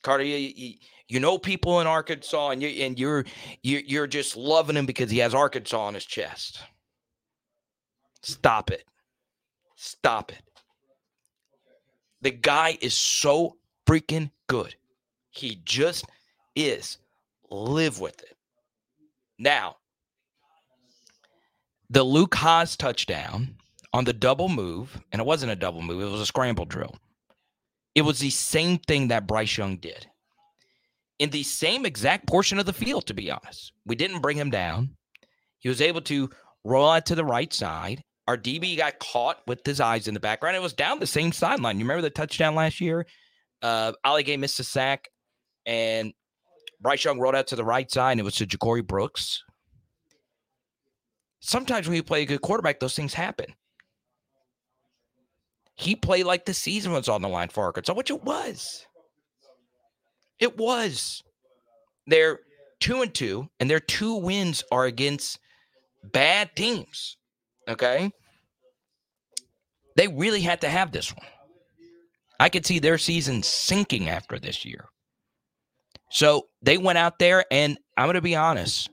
[0.04, 0.74] Carter, you, you,
[1.08, 3.26] you know people in Arkansas, and you and you're
[3.64, 6.62] you, you're just loving him because he has Arkansas on his chest.
[8.22, 8.84] Stop it.
[9.76, 10.42] Stop it.
[12.22, 14.76] The guy is so freaking good.
[15.38, 16.06] He just
[16.56, 16.98] is.
[17.50, 18.36] Live with it.
[19.40, 19.78] Now,
[21.90, 23.56] the Luke Hasz touchdown
[23.94, 26.96] on the double move, and it wasn't a double move, it was a scramble drill.
[27.96, 30.08] It was the same thing that Bryce Young did
[31.20, 33.74] in the same exact portion of the field, to be honest.
[33.86, 34.96] We didn't bring him down.
[35.60, 36.30] He was able to
[36.64, 38.02] roll out to the right side.
[38.28, 40.56] Our DB got caught with his eyes in the background.
[40.56, 41.80] It was down the same sideline.
[41.80, 43.06] You remember the touchdown last year?
[43.62, 45.10] Uh, Ali Gaye missed a sack
[45.68, 46.14] and
[46.80, 49.44] Bryce Young rolled out to the right side, and it was to Ja'Corey Brooks.
[51.42, 53.54] Sometimes when you play a good quarterback, those things happen.
[55.76, 58.88] He played like the season was on the line for Arkansas, which it was.
[60.40, 61.22] It was.
[62.08, 62.40] They're
[62.80, 65.40] two and two, and their two wins are against
[66.04, 67.18] bad teams.
[67.68, 68.10] Okay.
[69.96, 71.26] They really had to have this one.
[72.40, 74.86] I could see their season sinking after this year.
[76.10, 78.90] So they went out there, and I'm going to be honest.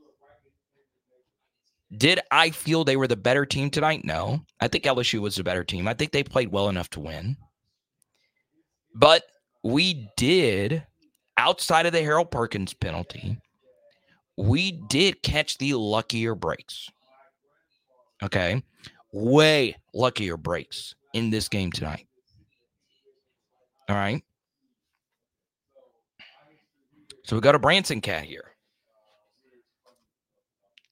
[1.97, 4.05] Did I feel they were the better team tonight?
[4.05, 4.41] No.
[4.61, 5.87] I think LSU was the better team.
[5.87, 7.37] I think they played well enough to win.
[8.95, 9.23] But
[9.63, 10.85] we did,
[11.37, 13.39] outside of the Harold Perkins penalty,
[14.37, 16.91] we did catch the luckier breaks.
[18.23, 18.63] Okay.
[19.13, 22.07] Way luckier breaks in this game tonight.
[23.89, 24.23] All right.
[27.25, 28.53] So we got a Branson cat here.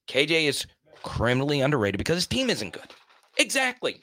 [0.09, 0.67] KJ is
[1.03, 2.89] criminally underrated because his team isn't good.
[3.39, 4.01] Exactly.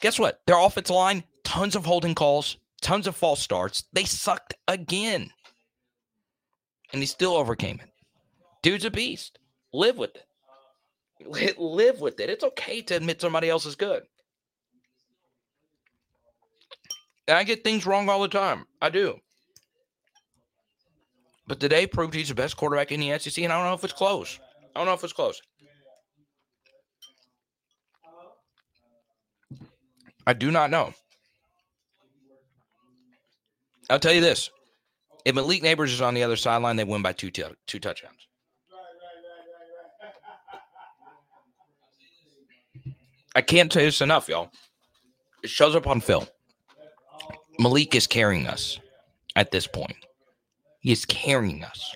[0.00, 0.40] Guess what?
[0.46, 3.84] Their offensive line, tons of holding calls, tons of false starts.
[3.92, 5.30] They sucked again.
[6.92, 7.90] And he still overcame it.
[8.62, 9.38] Dude's a beast.
[9.72, 11.58] Live with it.
[11.58, 12.30] Live with it.
[12.30, 14.02] It's okay to admit somebody else is good.
[17.28, 18.66] And I get things wrong all the time.
[18.80, 19.20] I do.
[21.50, 23.82] But today proved he's the best quarterback in the SEC, and I don't know if
[23.82, 24.38] it's close.
[24.72, 25.42] I don't know if it's close.
[30.24, 30.94] I do not know.
[33.90, 34.48] I'll tell you this:
[35.24, 38.28] if Malik Nabers is on the other sideline, they win by two t- two touchdowns.
[43.34, 44.52] I can't say this enough, y'all.
[45.42, 46.28] It shows up on film.
[47.58, 48.78] Malik is carrying us
[49.34, 49.96] at this point.
[50.80, 51.94] He is carrying us.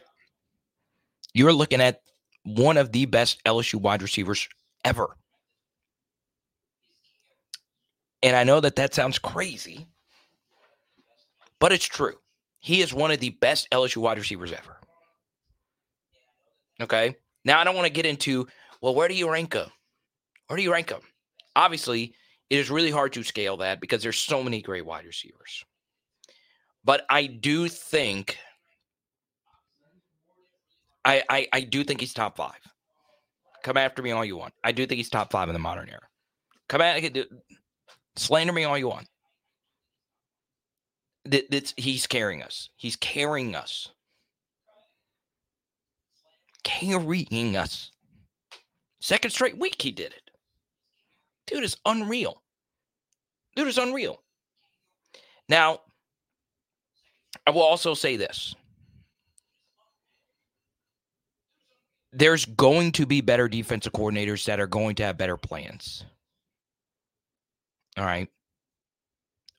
[1.32, 2.00] You're looking at
[2.44, 4.48] one of the best LSU wide receivers
[4.84, 5.16] ever.
[8.22, 9.86] And I know that that sounds crazy,
[11.58, 12.14] but it's true.
[12.60, 14.78] He is one of the best LSU wide receivers ever.
[16.80, 17.16] Okay.
[17.44, 18.46] Now, I don't want to get into,
[18.80, 19.68] well, where do you rank him?
[20.46, 21.00] Where do you rank him?
[21.56, 22.14] Obviously,
[22.50, 25.64] it is really hard to scale that because there's so many great wide receivers.
[26.84, 28.38] But I do think
[31.04, 32.58] I, I I do think he's top five.
[33.62, 34.54] Come after me all you want.
[34.62, 36.02] I do think he's top five in the modern era.
[36.68, 37.16] Come at
[38.16, 39.08] slander me all you want.
[41.26, 42.68] That, that's he's carrying us.
[42.76, 43.88] He's carrying us.
[46.62, 47.90] Carrying us.
[49.00, 50.30] Second straight week he did it.
[51.46, 52.42] Dude is unreal.
[53.56, 54.22] Dude is unreal.
[55.48, 55.80] Now,
[57.46, 58.54] I will also say this.
[62.14, 66.04] There's going to be better defensive coordinators that are going to have better plans.
[67.96, 68.28] All right.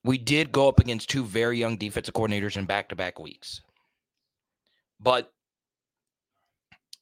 [0.04, 3.62] We did go up against two very young defensive coordinators in back to back weeks.
[5.00, 5.32] But,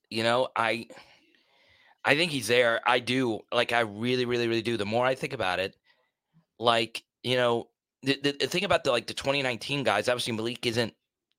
[0.09, 0.87] you know, I.
[2.05, 2.81] I think he's there.
[2.85, 3.39] I do.
[3.49, 4.75] Like, I really, really, really do.
[4.75, 5.73] The more I think about it,
[6.59, 7.69] like, you know,
[8.01, 10.93] the, the, the thing about the like the 2019 guys, obviously Malik isn't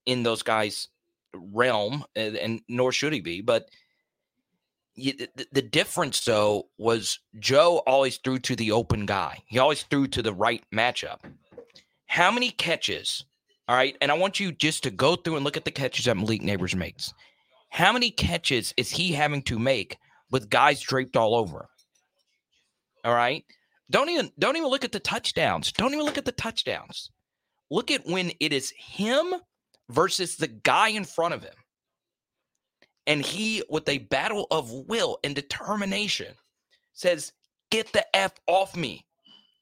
[0.07, 0.89] in those guys'
[1.35, 3.69] realm, and, and nor should he be, but
[4.97, 9.43] the, difference though was Joe always threw to the open guy.
[9.47, 11.21] He always threw to the right matchup.
[12.07, 13.25] How many catches?
[13.67, 16.05] All right, and I want you just to go through and look at the catches
[16.05, 17.13] that Malik Nabers makes.
[17.71, 19.97] How many catches is he having to make
[20.31, 21.69] with guys draped all over?
[23.05, 23.45] All right.
[23.91, 25.73] Don't even don't even look at the touchdowns.
[25.73, 27.11] Don't even look at the touchdowns.
[27.71, 29.35] Look at when it is him
[29.91, 31.55] versus the guy in front of him.
[33.07, 36.35] And he, with a battle of will and determination,
[36.95, 37.33] says,
[37.71, 39.05] Get the F off me.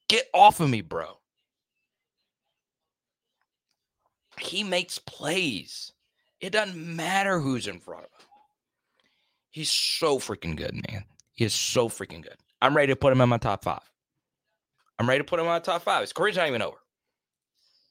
[0.08, 1.18] Get off of me, bro.
[4.38, 5.92] He makes plays.
[6.40, 8.26] It doesn't matter who's in front of him.
[9.50, 11.04] He's so freaking good, man.
[11.32, 12.36] He is so freaking good.
[12.60, 13.82] I'm ready to put him in my top five.
[14.98, 16.00] I'm ready to put him in my top five.
[16.02, 16.76] His career's not even over.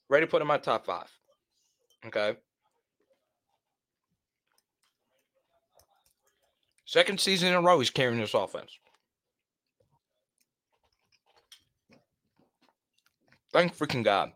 [0.08, 1.10] Ready to put him in my top five.
[2.06, 2.36] Okay.
[6.92, 8.78] Second season in a row, he's carrying this offense.
[13.50, 14.32] Thank freaking God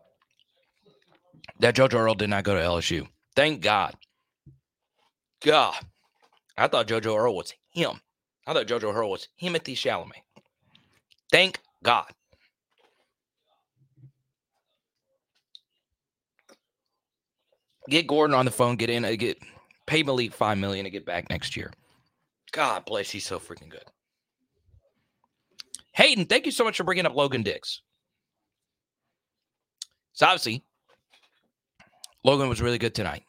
[1.59, 3.07] that JoJo Earle did not go to LSU.
[3.35, 3.93] Thank God.
[5.45, 5.75] God.
[6.57, 8.01] I thought JoJo Earle was him.
[8.47, 10.23] I thought JoJo Earle was Timothy Chalamet.
[11.31, 12.07] Thank God.
[17.87, 18.77] Get Gordon on the phone.
[18.77, 19.05] Get in.
[19.05, 19.37] Uh, get
[19.85, 21.71] pay Malik five million to get back next year.
[22.51, 23.85] God bless, he's so freaking good.
[25.93, 27.81] Hayden, thank you so much for bringing up Logan Diggs.
[30.13, 30.63] So obviously,
[32.23, 33.23] Logan was really good tonight.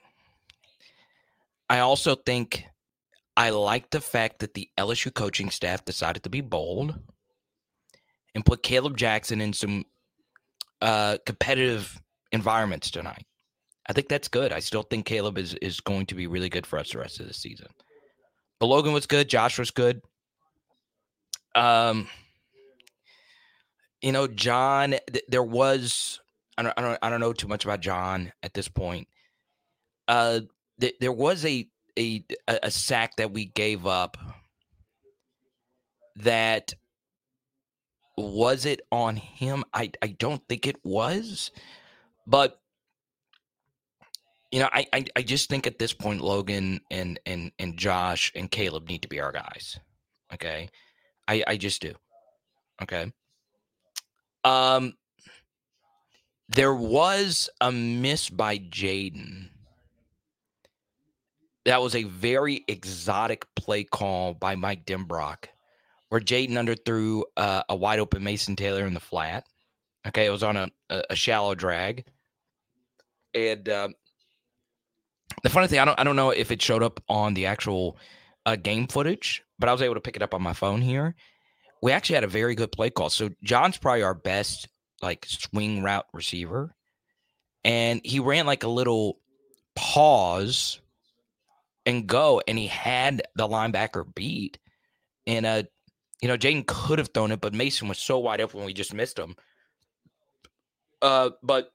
[1.70, 2.64] I also think
[3.36, 6.98] I like the fact that the LSU coaching staff decided to be bold
[8.34, 9.84] and put Kaleb Jackson in some
[10.80, 12.00] uh, competitive
[12.32, 13.26] environments tonight.
[13.88, 14.52] I think that's good.
[14.52, 17.20] I still think Caleb is is going to be really good for us the rest
[17.20, 17.68] of the season.
[18.66, 19.28] Logan was good.
[19.28, 20.02] Josh was good.
[21.54, 22.08] Um,
[24.02, 26.20] you know, John, th- there was
[26.56, 29.08] I don't, I don't I don't know too much about John at this point.
[30.06, 30.40] Uh,
[30.80, 34.16] th- there was a, a a sack that we gave up.
[36.16, 36.74] That
[38.16, 39.64] was it on him?
[39.72, 41.52] I I don't think it was,
[42.26, 42.60] but
[44.50, 48.32] you know, I, I I just think at this point, Logan and and and Josh
[48.34, 49.78] and Kaleb need to be our guys.
[50.32, 50.70] Okay,
[51.26, 51.94] I I just do.
[52.82, 53.12] Okay.
[54.44, 54.94] Um,
[56.48, 59.50] there was a miss by Jayden.
[61.66, 65.46] That was a very exotic play call by Mike Denbrock,
[66.08, 69.44] where Jayden underthrew uh, a wide open Mason Taylor in the flat.
[70.06, 72.06] Okay, it was on a, a, a shallow drag,
[73.34, 73.94] and um,
[75.42, 77.96] the funny thing, I don't I don't know if it showed up on the actual
[78.46, 81.14] uh, game footage, but I was able to pick it up on my phone here.
[81.82, 83.10] We actually had a very good play call.
[83.10, 84.68] So John's probably our best
[85.02, 86.74] like swing route receiver,
[87.64, 89.18] and he ran like a little
[89.76, 90.80] pause
[91.86, 94.58] and go, and he had the linebacker beat.
[95.26, 95.62] And uh,
[96.20, 98.94] you know, Jayden could have thrown it, but Mason was so wide open we just
[98.94, 99.36] missed him.
[101.00, 101.70] Uh, but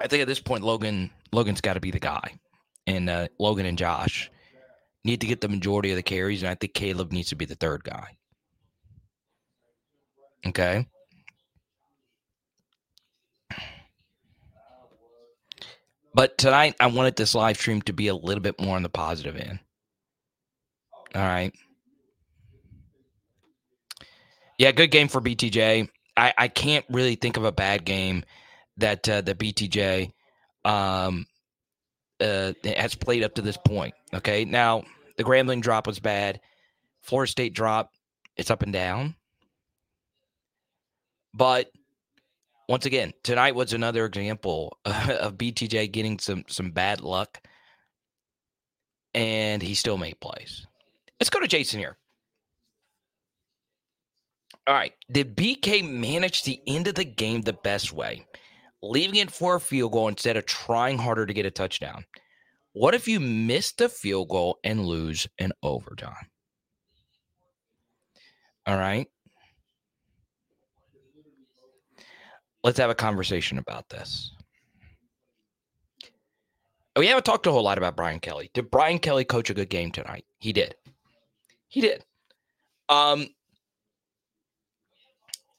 [0.00, 2.38] I think at this point, Logan Logan's got to be the guy,
[2.86, 4.30] and uh, Logan and Josh
[5.04, 7.44] need to get the majority of the carries, and I think Kaleb needs to be
[7.44, 8.16] the third guy.
[10.46, 10.86] Okay.
[16.14, 18.88] But tonight, I wanted this live stream to be a little bit more on the
[18.88, 19.58] positive end.
[21.14, 21.52] All right.
[24.58, 25.88] Yeah, good game for BTJ.
[26.16, 28.24] I, I can't really think of a bad game
[28.78, 30.12] that uh, the BTJ
[30.66, 31.26] um,
[32.20, 33.94] uh, has played up to this point.
[34.12, 34.84] Okay, now
[35.16, 36.40] the Grambling drop was bad.
[37.02, 37.92] Florida State drop,
[38.36, 39.14] it's up and down.
[41.32, 41.70] But
[42.68, 47.40] once again, tonight was another example of BTJ getting some some bad luck,
[49.14, 50.66] and he still made plays.
[51.20, 51.96] Let's go to Jason here.
[54.66, 58.26] All right, did BK manage the end of the game the best way,
[58.82, 62.04] leaving it for a field goal instead of trying harder to get a touchdown?
[62.72, 66.30] What if you miss the field goal and lose in overtime?
[68.66, 69.06] All right.
[72.62, 74.32] Let's have a conversation about this.
[76.96, 78.50] We haven't talked a whole lot about Brian Kelly.
[78.54, 80.24] Did Brian Kelly coach a good game tonight?
[80.38, 80.74] He did.
[81.68, 82.04] He did.
[82.88, 83.28] Um,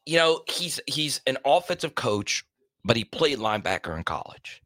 [0.05, 2.43] you know, he's he's an offensive coach,
[2.87, 4.63] but he played linebacker in college.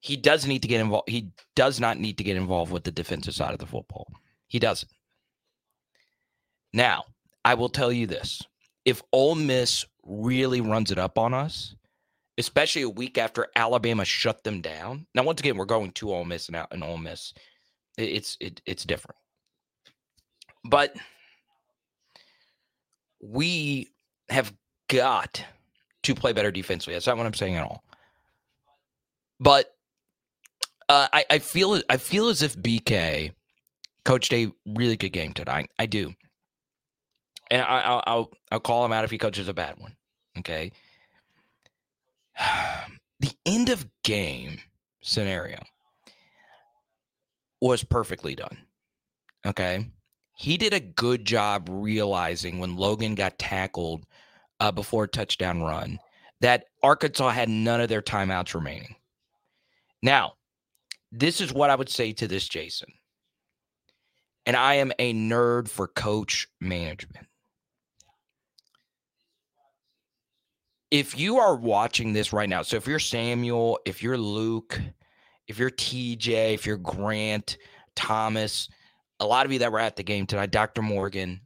[0.00, 1.08] He does need to get involved.
[1.08, 4.06] He does not need to get involved with the defensive side of the football.
[4.46, 4.92] He doesn't.
[6.72, 7.04] Now,
[7.44, 8.42] I will tell you this:
[8.84, 11.74] if Ole Miss really runs it up on us,
[12.38, 15.06] especially a week after Alabama shut them down.
[15.14, 17.32] Now, once again, we're going to Ole Miss and out and Ole Miss.
[17.96, 19.18] It's it, it's different,
[20.64, 20.94] but
[23.20, 23.88] we
[24.28, 24.52] have
[24.88, 25.42] got
[26.06, 26.94] to play better defensively.
[26.94, 27.84] That's not what I'm saying at all.
[29.38, 29.74] But
[30.88, 33.32] uh, I, I feel I feel as if BK
[34.04, 35.70] coached a really good game tonight.
[35.78, 36.14] I do,
[37.50, 39.96] and I, will I'll I'll call him out if he coaches a bad one.
[40.38, 40.72] Okay.
[43.18, 44.58] The end of game
[45.00, 45.58] scenario
[47.62, 48.58] was perfectly done.
[49.46, 49.86] Okay.
[50.36, 54.04] He did a good job realizing when Logan got tackled
[54.60, 55.98] uh, before touchdown run
[56.40, 58.94] that Arkansas had none of their timeouts remaining.
[60.02, 60.34] Now,
[61.12, 62.88] this is what I would say to this, Jason.
[64.44, 67.26] And I am a nerd for coach management.
[70.90, 74.80] If you are watching this right now, so if you're Samuel, if you're Luke,
[75.48, 77.58] if you're TJ, if you're Grant,
[77.96, 78.68] Thomas,
[79.18, 80.82] a lot of you that were at the game tonight, Dr.
[80.82, 81.40] Morgan,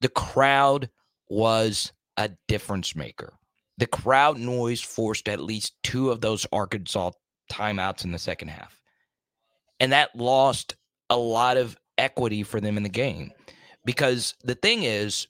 [0.00, 0.90] the crowd
[1.34, 3.34] was a difference maker.
[3.78, 7.10] The crowd noise forced at least two of those Arkansas
[7.50, 8.78] timeouts in the second half.
[9.80, 10.76] And that lost
[11.10, 13.32] a lot of equity for them in the game.
[13.84, 15.26] Because the thing is,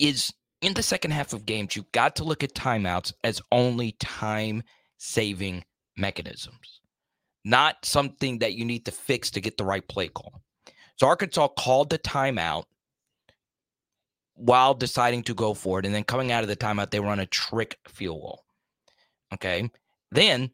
[0.00, 3.92] is in the second half of games, you've got to look at timeouts as only
[4.00, 4.62] time
[4.98, 5.64] saving
[5.96, 6.80] mechanisms,
[7.44, 10.42] not something that you need to fix to get the right play call.
[10.96, 12.64] So Arkansas called the timeout
[14.34, 15.86] while deciding to go for it.
[15.86, 18.44] And then coming out of the timeout, they run a trick field goal.
[19.32, 19.70] Okay.
[20.10, 20.50] Then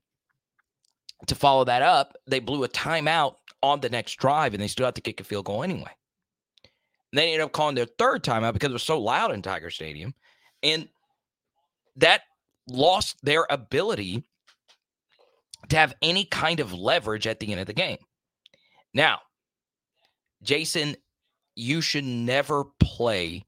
[1.27, 4.87] to follow that up, they blew a timeout on the next drive, and they still
[4.87, 5.91] have to kick a field goal anyway.
[7.13, 9.71] And they ended up calling their third timeout because it was so loud in Tiger
[9.71, 10.15] Stadium.
[10.63, 10.89] And
[11.97, 12.23] that
[12.69, 14.25] lost their ability
[15.69, 17.99] to have any kind of leverage at the end of the game.
[18.95, 19.21] Now,
[20.43, 20.97] Jason,
[21.55, 23.45] you should never play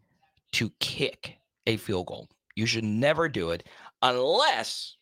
[0.52, 2.28] to kick a field goal.
[2.54, 3.66] You should never do it
[4.02, 4.96] unless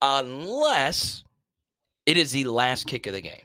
[0.00, 1.22] unless
[2.06, 3.42] it is the last kick of the game.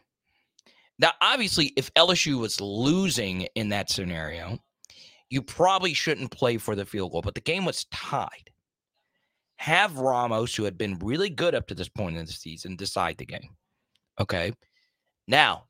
[0.99, 4.57] Now, obviously, if LSU was losing in that scenario,
[5.29, 8.49] you probably shouldn't play for the field goal, but the game was tied.
[9.57, 13.17] Have Ramos, who had been really good up to this point in the season, decide
[13.17, 13.49] the game.
[14.19, 14.53] Okay.
[15.27, 15.66] Now,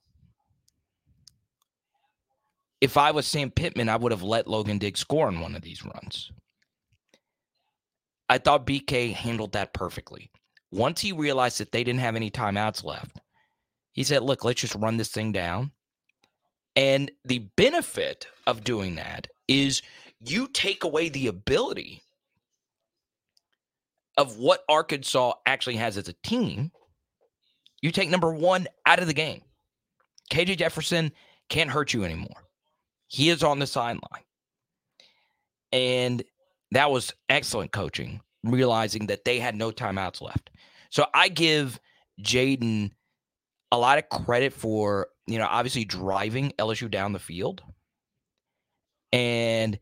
[2.82, 5.61] if I was Sam Pittman, I would have let Logan Diggs score on one of
[5.61, 6.32] these runs.
[8.30, 10.30] I thought BK handled that perfectly.
[10.71, 13.19] Once he realized that they didn't have any timeouts left,
[13.93, 15.71] he said, Look, let's just run this thing down.
[16.75, 19.82] And the benefit of doing that is
[20.19, 22.03] you take away the ability
[24.17, 26.71] of what Arkansas actually has as a team.
[27.82, 29.41] You take number one out of the game.
[30.32, 31.11] KJ Jefferson
[31.49, 32.47] can't hurt you anymore.
[33.08, 34.24] He is on the sideline.
[35.72, 36.24] And
[36.72, 40.49] that was excellent coaching, realizing that they had no timeouts left.
[40.89, 41.80] So I give
[42.22, 42.91] Jayden
[43.72, 47.62] a lot of credit for, you know, obviously driving LSU down the field.
[49.12, 49.80] And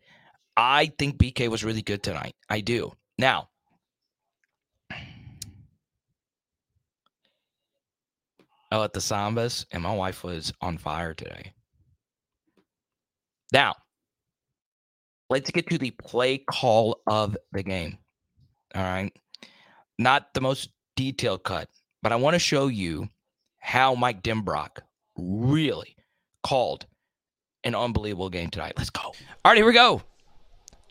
[0.57, 2.35] I think BK was really good tonight.
[2.49, 2.93] I do.
[3.17, 3.49] Now,
[8.71, 11.53] oh, at the Sambas, and my wife was on fire today.
[13.51, 13.75] Now,
[15.29, 17.97] let's get to the play call of the game.
[18.73, 19.11] All right.
[19.97, 21.69] Not the most detailed cut,
[22.01, 23.09] but I want to show you
[23.59, 24.79] how Mike Denbrock
[25.17, 25.95] really
[26.43, 26.85] called
[27.63, 28.73] an unbelievable game tonight.
[28.77, 29.01] Let's go.
[29.01, 29.15] All
[29.45, 30.01] right, here we go.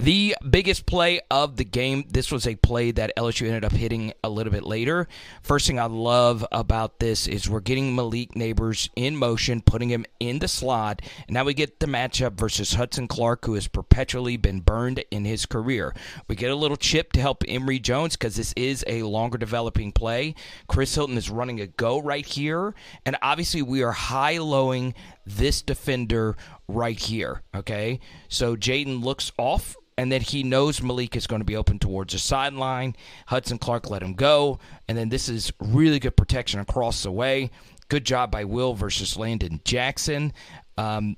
[0.04, 2.04] The biggest play of the game.
[2.10, 5.08] This was a play that LSU ended up hitting a little bit later.
[5.42, 10.04] First thing I love about this is we're getting Malik Nabers in motion, putting him
[10.20, 11.00] in the slot.
[11.26, 15.24] And now we get the matchup versus Hudson Clark, who has perpetually been burned in
[15.24, 15.94] his career.
[16.28, 19.90] We get a little chip to help Emery Jones because this is a longer developing
[19.90, 20.34] play.
[20.68, 22.74] Chris Hilton is running a go right here.
[23.06, 24.92] And obviously, we are high lowing
[25.24, 26.36] this defender
[26.68, 27.40] right here.
[27.54, 28.00] Okay.
[28.28, 32.12] So Jayden looks off and then he knows Malik is going to be open towards
[32.12, 32.96] the sideline.
[33.26, 37.50] Hudson Clark let him go, and then this is really good protection across the way.
[37.88, 40.32] Good job by Will versus Landon Jackson.
[40.76, 41.16] Um,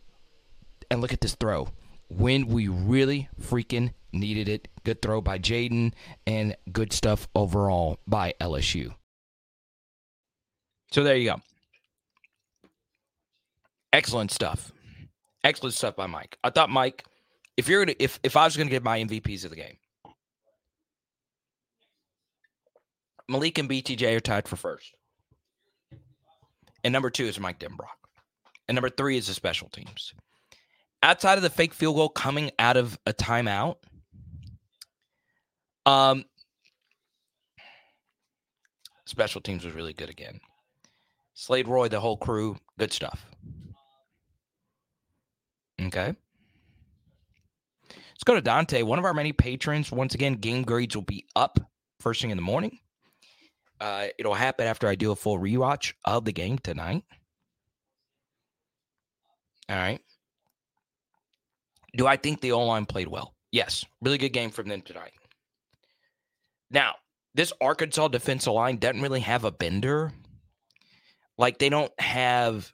[0.91, 1.69] and look at this throw.
[2.09, 4.69] When we really freaking needed it.
[4.85, 5.93] Good throw by Jayden
[6.27, 8.95] and good stuff overall by LSU.
[10.91, 11.41] So there you go.
[13.93, 14.73] Excellent stuff.
[15.45, 16.39] Excellent stuff by Mike.
[16.43, 17.05] I thought Mike
[17.57, 19.77] if you're gonna if if I was gonna get my MVPs of the game,
[23.29, 24.95] Malik and BTJ are tied for first.
[26.85, 27.99] And number two is Mike Denbrock.
[28.69, 30.15] And number three is the special teams.
[31.03, 33.77] Outside of the fake field goal coming out of a timeout,
[35.85, 36.25] um,
[39.05, 40.41] special teams was really good again.
[41.35, 43.27] Slade Roy, the whole crew, good stuff.
[45.81, 46.15] Okay.
[48.27, 49.93] Go to Dante, one of our many patrons.
[49.93, 51.61] Once again, game grades will be up
[52.01, 52.81] first thing in the morning.
[53.81, 57.05] Uh, it'll happen after I do a full rewatch of the game tonight.
[59.69, 60.01] All right.
[61.97, 63.35] Do I think the O line played well?
[63.53, 63.85] Yes.
[64.03, 65.13] Really good game from them tonight.
[66.71, 66.97] Now,
[67.35, 70.13] this Arkansas defensive line doesn't really have a bender.
[71.39, 72.73] Like, they don't have.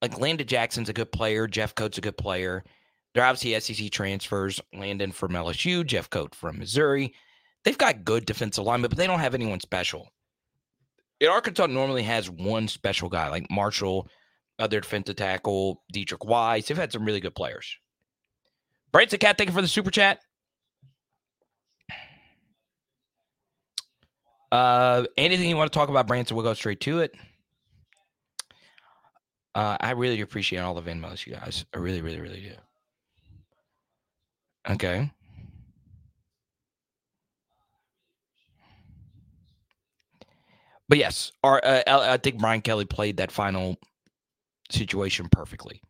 [0.00, 1.48] Like, Landon Jackson's a good player.
[1.48, 2.64] Jeffcoat's a good player.
[3.14, 4.60] They're obviously SEC transfers.
[4.72, 7.14] Landon from LSU, Jeffcoat from Missouri.
[7.64, 10.08] They've got good defensive linemen, but they don't have anyone special.
[11.20, 14.08] And Arkansas normally has one special guy like Marshall,
[14.58, 16.66] other defensive tackle, Deatrich Wise.
[16.66, 17.76] They've had some really good players.
[18.92, 20.20] Branson Cat, thank you for the super chat.
[24.50, 26.36] Uh, anything you want to talk about, Branson?
[26.36, 27.14] We'll go straight to it.
[29.54, 31.64] Uh, I really appreciate all the Venmos, you guys.
[31.74, 32.54] I really, really, really do.
[34.68, 35.10] Okay.
[40.88, 43.76] But yes, our, uh, I think Brian Kelly played that final
[44.70, 45.80] situation perfectly.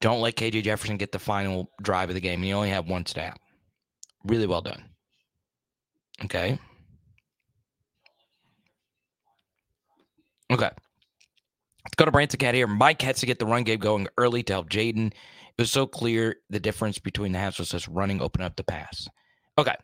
[0.00, 2.42] Don't let KJ Jefferson get the final drive of the game.
[2.42, 3.38] He only have one snap.
[4.24, 4.82] Really well done.
[6.24, 6.58] Okay.
[10.50, 10.70] Okay.
[11.84, 12.66] Let's go to Branson Cat here.
[12.66, 15.12] Mike has to get the run game going early to help Jayden.
[15.58, 18.62] It was so clear the difference between the halves was just running, open up the
[18.62, 19.08] pass.
[19.58, 19.74] Okay.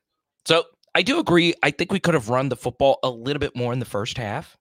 [0.47, 0.65] So
[0.95, 1.55] I do agree.
[1.65, 4.17] I think we could have run the football a little bit more in the first
[4.17, 4.57] half.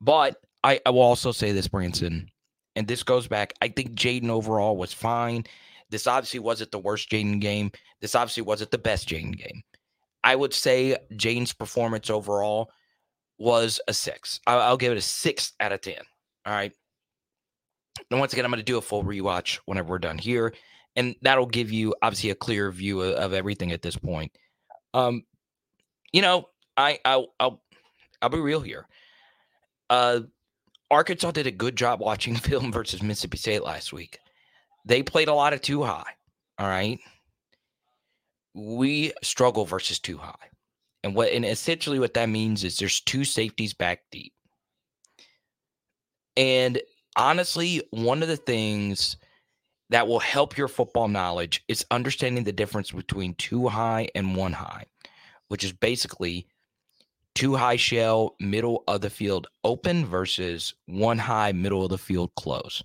[0.00, 2.28] But I, I will also say this, Branson,
[2.74, 3.52] and this goes back.
[3.62, 5.44] I think Jayden overall was fine.
[5.90, 7.70] This obviously wasn't the worst Jayden game.
[8.00, 9.62] This obviously wasn't the best Jayden game.
[10.24, 12.70] I would say Jayden's performance overall
[13.38, 14.40] was a six.
[14.46, 15.94] I'll, I'll give it a six out of 10.
[16.44, 16.72] All right.
[18.10, 20.54] And once again, I'm going to do a full rewatch whenever we're done here.
[20.96, 24.32] And that'll give you obviously a clear view of, of everything at this point.
[24.94, 25.22] Um,
[26.12, 27.62] you know, I I'll I'll,
[28.22, 28.86] I'll be real here.
[29.90, 30.20] Uh
[30.90, 34.18] Arkansas did a good job watching film versus Mississippi State last week.
[34.84, 36.14] They played a lot of two high.
[36.58, 36.98] All right.
[38.54, 40.34] We struggle versus two high.
[41.04, 44.32] And what and essentially what that means is there's two safeties back deep.
[46.36, 46.80] And
[47.18, 49.16] honestly, one of the things
[49.90, 54.52] that will help your football knowledge is understanding the difference between two high and one
[54.52, 54.84] high,
[55.48, 56.46] which is basically
[57.34, 62.30] two high shell, middle of the field open versus one high, middle of the field
[62.36, 62.82] close.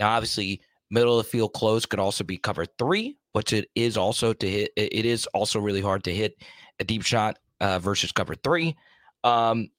[0.00, 0.60] Now, obviously,
[0.90, 4.48] middle of the field close could also be cover three, which it is also to
[4.48, 4.72] hit.
[4.76, 6.42] It is also really hard to hit
[6.80, 8.76] a deep shot uh, versus cover three.
[9.24, 9.70] Um,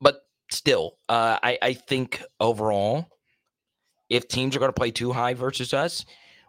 [0.00, 3.08] but still, uh, I, I think overall,
[4.10, 6.04] if teams are going to play two high versus us,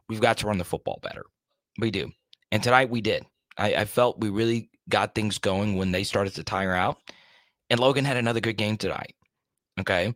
[0.10, 1.26] we've got to run the football better.
[1.80, 2.12] We do.
[2.52, 3.26] And tonight we did.
[3.58, 6.98] I, I felt we really got things going when they started to tire out.
[7.70, 9.16] And Logan had another good game tonight.
[9.80, 10.14] Okay.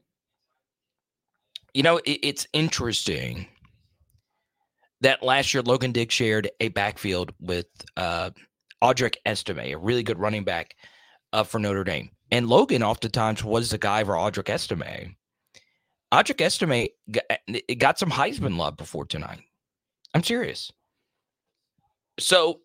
[1.74, 3.48] You know, it, it's interesting
[5.02, 7.68] that last year Logan Diggs shared a backfield with
[7.98, 8.32] uh,
[8.84, 10.76] Audric Estime, a really good running back
[11.34, 12.10] uh, for Notre Dame.
[12.32, 15.16] And Logan oftentimes was the guy for Audric Estime.
[16.14, 19.42] Audric Estime got, eh, got some Heisman love before tonight.
[20.14, 20.72] I'm serious.
[22.20, 22.62] So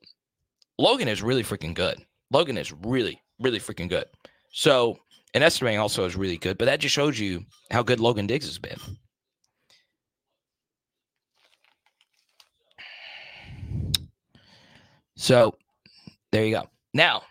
[0.79, 2.05] Logan is really freaking good.
[2.31, 4.07] Logan is really, really freaking good.
[4.51, 4.99] So,
[5.35, 8.47] and Estime also is really good, but that just shows you how good Logan Diggs
[8.47, 8.79] has been.
[15.17, 15.55] So,
[16.33, 16.69] there you go.
[16.93, 17.23] Now,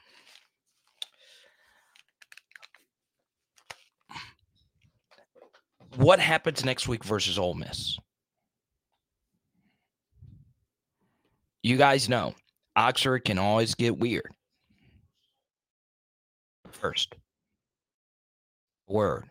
[5.95, 7.97] what happens next week versus Ole Miss?
[11.61, 12.33] You guys know
[12.75, 14.29] Oxford can always get weird.
[16.71, 17.15] First,
[18.87, 19.29] word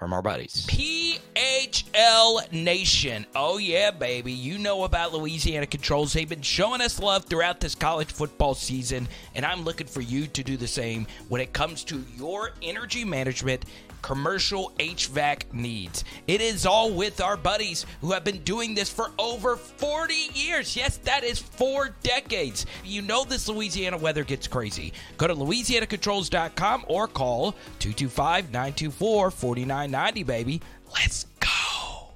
[0.00, 0.66] from our buddies.
[0.66, 3.26] PHL Nation.
[3.36, 4.32] Oh, yeah, baby.
[4.32, 6.14] You know about Louisiana Controls.
[6.14, 10.26] They've been showing us love throughout this college football season, and I'm looking for you
[10.28, 13.66] to do the same when it comes to your energy management
[14.02, 16.04] commercial HVAC needs.
[16.26, 20.76] It is all with our buddies who have been doing this for over 40 years.
[20.76, 22.66] Yes, that is four decades.
[22.84, 24.92] You know this Louisiana weather gets crazy.
[25.16, 30.60] Go to louisianacontrols.com or call 225 924 4990, baby.
[30.92, 32.14] Let's go.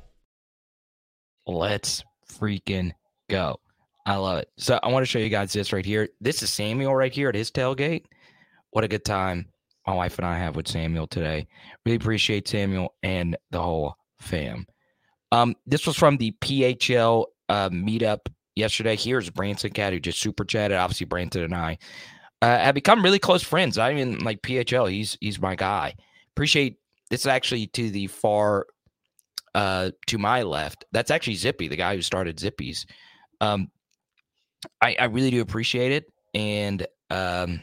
[1.47, 2.93] Let's freaking
[3.29, 3.61] go.
[4.07, 4.49] I love it.
[4.59, 6.09] So I want to show you guys this right here.
[6.21, 8.05] This is Samuel right here at his tailgate.
[8.71, 9.47] What a good time
[9.87, 11.47] my wife and I have with Samuel today.
[11.85, 14.67] Really appreciate Samuel and the whole fam.
[15.33, 18.21] Um, this was from the PHL uh, meetup
[18.57, 18.97] yesterday.
[18.97, 20.77] Here's Branson Cat who just super chatted.
[20.77, 21.79] Obviously, Branson and I
[22.41, 23.79] uh, have become really close friends.
[23.79, 25.95] I mean, like PHL, he's he's my guy.
[26.35, 26.79] Appreciate
[27.11, 28.67] this actually to the far
[29.55, 30.85] uh to my left.
[30.93, 32.87] That's actually Zippy, the guy who started Zippies.
[33.41, 33.71] Um,
[34.81, 36.13] I, I really do appreciate it.
[36.33, 37.61] And um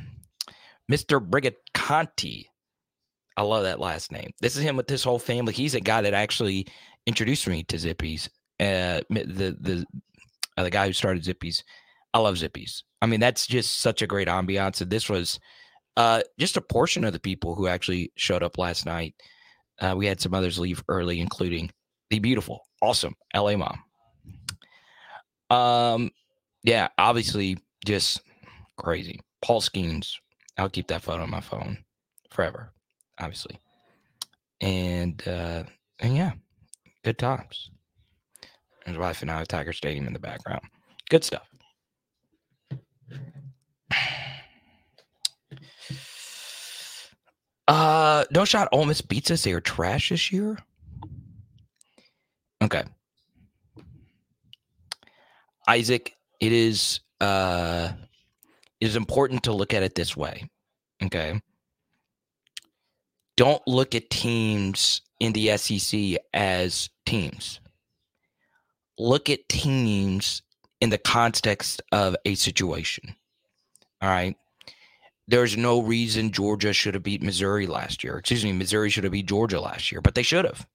[0.91, 1.25] Mr.
[1.25, 2.45] Briganti.
[3.37, 4.31] I love that last name.
[4.41, 5.53] This is him with his whole family.
[5.53, 6.67] He's a guy that actually
[7.07, 8.27] introduced me to Zippies.
[8.59, 9.85] Uh, the the
[10.57, 11.63] uh, the guy who started Zippies.
[12.13, 12.83] I love Zippies.
[13.01, 14.81] I mean, that's just such a great ambiance.
[14.81, 15.39] And this was
[15.95, 19.15] uh, just a portion of the people who actually showed up last night.
[19.79, 21.71] Uh, we had some others leave early, including
[22.09, 23.79] the beautiful, awesome LA mom.
[25.49, 26.11] Um,
[26.63, 28.21] yeah, obviously, just
[28.77, 29.21] crazy.
[29.41, 30.17] Paul Skenes
[30.58, 31.80] I'll keep that photo on my phone
[32.30, 32.72] forever,
[33.20, 33.60] obviously.
[34.62, 35.64] And uh,
[35.99, 36.34] and yeah,
[37.04, 37.72] good times.
[38.86, 40.62] His wife and I Tiger Stadium in the background.
[41.10, 41.47] Good stuff.
[47.68, 48.68] Uh, no shot.
[48.72, 49.43] Ole Miss beats us.
[49.43, 50.58] They are trash this year.
[52.62, 52.84] Okay.
[55.68, 57.93] Isaac, it is uh
[58.82, 60.49] is important to look at it this way.
[61.03, 61.41] Okay.
[63.38, 67.59] don't look at teams in the SEC as teams.
[68.99, 70.43] Look at teams
[70.82, 73.15] in the context of a situation.
[74.01, 74.36] All right.
[75.27, 78.17] There's no reason Georgia should have beat Missouri last year.
[78.17, 80.67] Excuse me, Missouri should have beat Georgia last year, but they should have.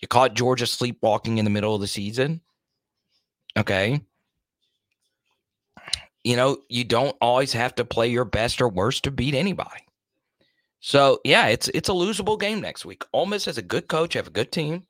[0.00, 2.40] You caught Georgia sleepwalking in the middle of the season.
[3.56, 4.00] Okay.
[6.24, 9.86] You know, you don't always have to play your best or worst to beat anybody.
[10.80, 13.04] So yeah, it's it's a losable game next week.
[13.12, 14.84] Ole Miss has a good coach, have a good team.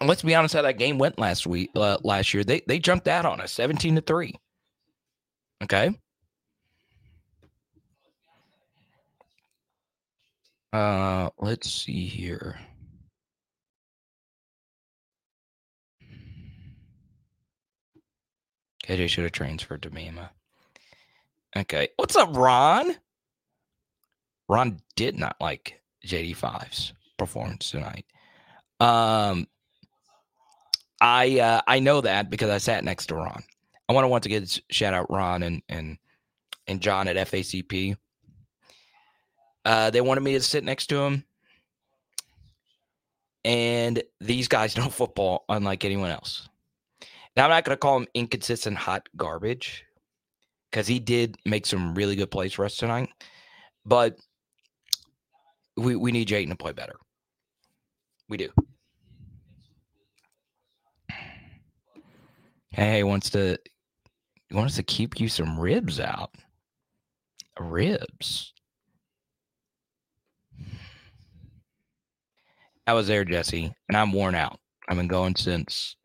[0.00, 2.78] And let's be honest, how that game went last week, uh, last year, they they
[2.78, 4.34] jumped out on us, seventeen to three.
[5.62, 5.98] Okay.
[10.72, 12.58] Uh, let's see here.
[18.86, 20.30] KJ should have transferred to Bama.
[21.56, 21.88] Okay.
[21.96, 22.94] What's up, Ron?
[24.48, 28.04] Ron did not like JD5's performance tonight.
[28.78, 29.48] Um
[31.00, 33.42] I uh I know that because I sat next to Ron.
[33.88, 35.98] I want to once again shout out Ron and and
[36.68, 37.96] and John at FACP.
[39.64, 41.24] Uh they wanted me to sit next to him.
[43.44, 46.48] And these guys know football unlike anyone else.
[47.36, 49.84] Now I'm not going to call him inconsistent hot garbage
[50.70, 53.10] because he did make some really good plays for us tonight.
[53.84, 54.16] But
[55.76, 56.96] we we need Jayden to play better.
[58.28, 58.48] We do.
[62.70, 63.58] Hey, wants to
[64.50, 66.34] wants to keep you some ribs out.
[67.58, 68.52] Ribs.
[72.86, 74.60] I was there, Jesse, and I'm worn out.
[74.88, 75.96] I've been going since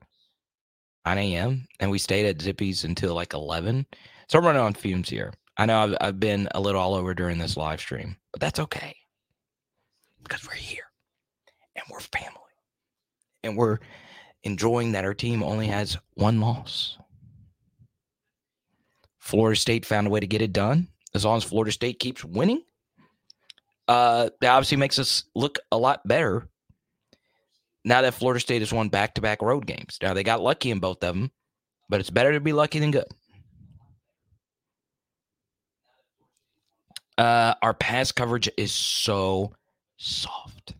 [1.06, 1.68] 9 a.m.
[1.80, 3.86] and we stayed at Zippy's until like 11.
[4.28, 5.34] So I'm running on fumes here.
[5.58, 8.60] I know I've, I've been a little all over during this live stream, but that's
[8.60, 8.96] okay
[10.24, 10.86] because we're here
[11.76, 12.38] and we're family
[13.44, 13.80] and we're
[14.44, 16.98] enjoying that our team only has one loss.
[19.20, 20.88] Florida State found a way to get it done.
[21.14, 22.64] As long as Florida State keeps winning,
[23.88, 26.48] uh, that obviously makes us look a lot better
[27.84, 29.98] now that Florida State has won back to back road games.
[30.02, 31.32] Now they got lucky in both of them,
[31.90, 33.06] but it's better to be lucky than good.
[37.18, 39.54] Uh, our pass coverage is so
[39.98, 40.74] soft.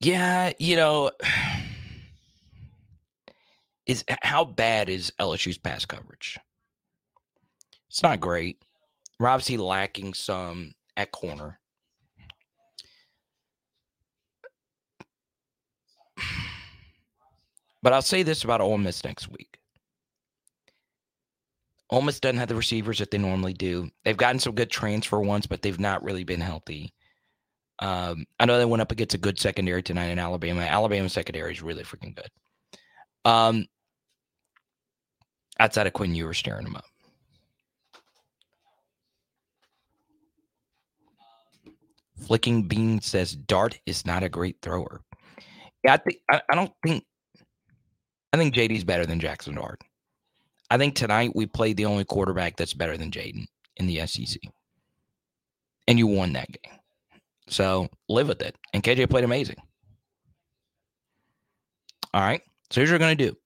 [0.00, 1.10] Yeah, you know,
[3.86, 6.38] is how bad is LSU's pass coverage?
[7.88, 8.62] It's not great.
[9.18, 11.58] We're obviously lacking some at corner.
[17.86, 19.60] But I'll say this about Ole Miss next week.
[21.88, 23.88] Ole Miss doesn't have the receivers that they normally do.
[24.04, 26.92] They've gotten some good transfer ones, but they've not really been healthy.
[27.78, 30.62] Um, I know they went up against a good secondary tonight in Alabama.
[30.62, 32.28] Alabama secondary is really freaking good.
[33.24, 33.66] Um,
[35.60, 36.86] outside of Quinn you were staring them up.
[42.26, 45.02] Flicking Bean says Dart is not a great thrower.
[45.84, 47.04] Yeah, I think I, I don't think
[48.32, 49.80] I think JD's better than Jaxson Dart.
[50.70, 53.46] I think tonight we played the only quarterback that's better than Jayden
[53.76, 54.40] in the SEC.
[55.86, 56.78] And you won that game.
[57.48, 58.56] So live with it.
[58.72, 59.56] And KJ played amazing.
[62.12, 62.42] All right.
[62.70, 63.36] So here's what we're going to do.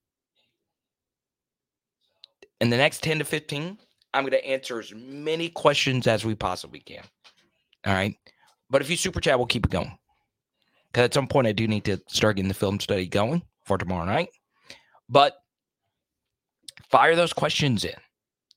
[2.59, 3.77] In the next 10 to 15,
[4.13, 7.03] I'm going to answer as many questions as we possibly can.
[7.85, 8.15] All right.
[8.69, 9.97] But if you super chat, we'll keep it going.
[10.91, 13.77] Because at some point, I do need to start getting the film study going for
[13.77, 14.29] tomorrow night.
[15.11, 15.35] But
[16.89, 17.93] fire those questions in.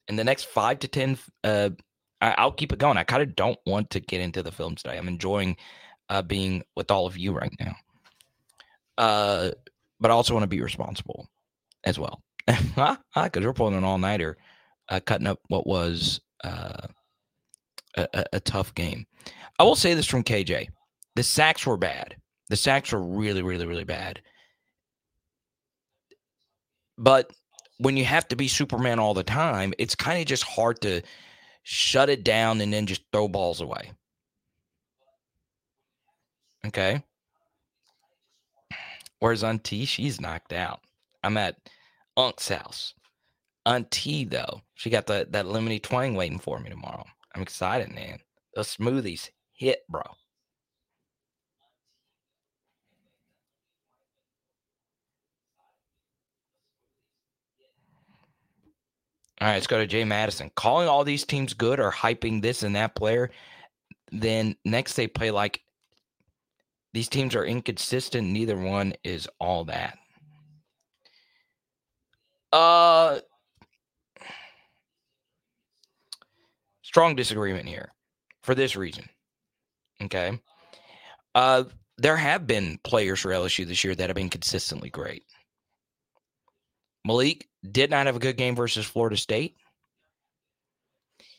[0.09, 1.71] In the next five to 10, uh,
[2.21, 2.97] I, will keep it going.
[2.97, 4.97] I kind of don't want to get into the film today.
[4.97, 5.57] I'm enjoying
[6.09, 7.75] uh, being with all of you right now.
[8.97, 9.51] Uh,
[10.01, 11.29] but I also want to be responsible
[11.85, 12.23] as well.
[12.75, 14.37] Because we're pulling an all nighter,
[14.91, 16.87] uh, cutting up what was uh,
[17.97, 19.07] a, a tough game.
[19.59, 20.69] I will say this from KJ
[21.17, 22.17] the sacks were bad.
[22.49, 24.21] The sacks were really, really, really bad.
[26.97, 27.33] But
[27.79, 31.03] when you have to be Superman all the time, it's kind of just hard to
[31.63, 33.91] shut it down and then just throw balls away.
[36.67, 37.03] Okay.
[39.19, 39.85] Where's Auntie?
[39.85, 40.81] She's knocked out.
[41.23, 41.57] I'm at
[42.17, 42.95] Unc's house.
[43.67, 47.05] Auntie, though, she got the, that lemony twang waiting for me tomorrow.
[47.35, 48.19] I'm excited, man.
[48.55, 50.03] The smoothies hit, bro.
[59.45, 60.51] All right, let's go to Jay Madison.
[60.57, 63.31] Calling all these teams good or hyping this and that player.
[64.11, 65.61] Then next they play like
[66.95, 68.27] these teams are inconsistent.
[68.27, 69.99] Neither one is all that.
[72.55, 73.21] Uh,
[76.81, 77.93] strong disagreement here
[78.45, 79.07] for this reason.
[80.05, 80.41] Okay.
[81.35, 81.65] Uh,
[81.99, 85.25] there have been players for LSU this year that have been consistently great.
[87.05, 89.57] Malik did not have a good game versus Florida State.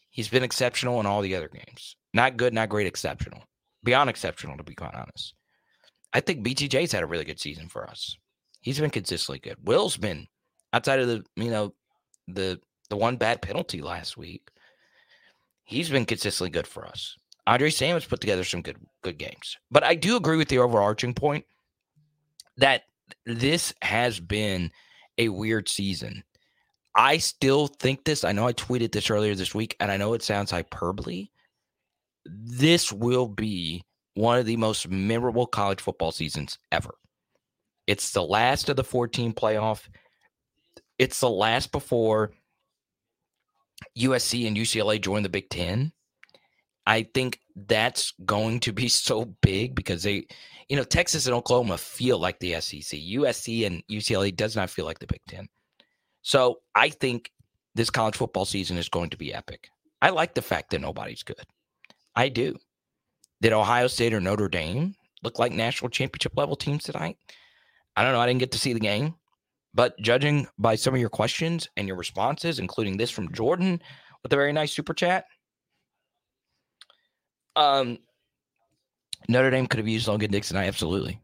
[0.09, 1.95] He's been exceptional in all the other games.
[2.13, 3.43] Not good, not great, exceptional.
[3.83, 5.33] Beyond exceptional, to be quite honest.
[6.13, 8.17] I think BTJ's had a really good season for us.
[8.61, 9.57] He's been consistently good.
[9.63, 10.27] Will's been
[10.71, 11.73] outside of the, you know,
[12.27, 12.59] the
[12.89, 14.47] the one bad penalty last week.
[15.65, 17.15] He's been consistently good for us.
[17.47, 19.57] Andre Samuels put together some good good games.
[19.69, 21.45] But I do agree with the overarching point
[22.57, 22.83] that
[23.25, 24.71] this has been
[25.17, 26.23] a weird season.
[26.95, 28.23] I still think this.
[28.23, 31.27] I know I tweeted this earlier this week, and I know it sounds hyperbole.
[32.25, 36.95] This will be one of the most memorable college football seasons ever.
[37.85, 39.87] It's the last of the 14 playoff.
[40.97, 42.31] It's the last before
[43.97, 45.91] USC and UCLA join the Big Ten.
[46.87, 50.27] I think that's going to be so big because they,
[50.69, 52.99] you know, Texas and Oklahoma feel like the SEC.
[52.99, 55.47] USC and UCLA does not feel like the Big Ten.
[56.21, 57.31] So I think
[57.75, 59.69] this college football season is going to be epic.
[60.01, 61.45] I like the fact that nobody's good.
[62.15, 62.55] I do.
[63.41, 67.17] Did Ohio State or Notre Dame look like national championship level teams tonight?
[67.95, 68.19] I don't know.
[68.19, 69.15] I didn't get to see the game.
[69.73, 73.81] But judging by some of your questions and your responses, including this from Jordan
[74.23, 75.25] with a very nice super chat,
[77.57, 77.99] um,
[79.27, 80.53] Notre Dame could have used Logan Diggs.
[80.53, 81.19] I absolutely.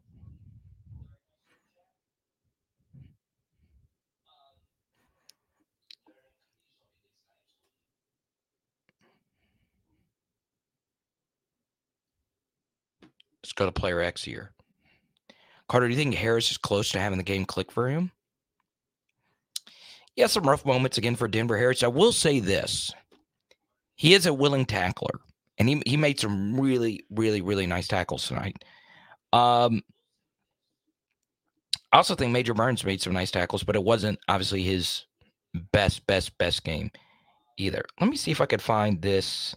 [13.44, 14.52] Let's go to player X here.
[15.68, 18.12] Carter, do you think Harris is close to having the game click for him?
[20.16, 21.84] Yeah, some rough moments again for Denver Harris.
[21.84, 22.92] I will say this.
[23.96, 25.20] He is a willing tackler,
[25.58, 28.64] and he, he made some really, really, really nice tackles tonight.
[29.34, 29.82] Um,
[31.92, 35.06] I also think Major Burns made some nice tackles, but it wasn't obviously his
[35.72, 36.90] best, best, best game
[37.58, 37.84] either.
[38.00, 39.56] Let me see if I could find this.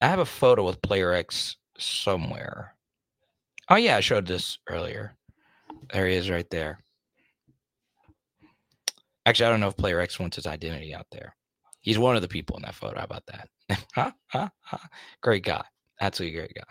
[0.00, 2.74] I have a photo with Player X somewhere.
[3.68, 5.16] Oh, yeah, I showed this earlier.
[5.92, 6.78] There he is right there.
[9.26, 11.34] Actually, I don't know if Player X wants his identity out there.
[11.82, 12.98] He's one of the people in that photo.
[12.98, 13.48] How about that?
[13.94, 14.12] huh?
[14.28, 14.48] Huh?
[14.60, 14.78] Huh?
[15.20, 15.64] Great guy.
[16.00, 16.62] Absolutely great guy.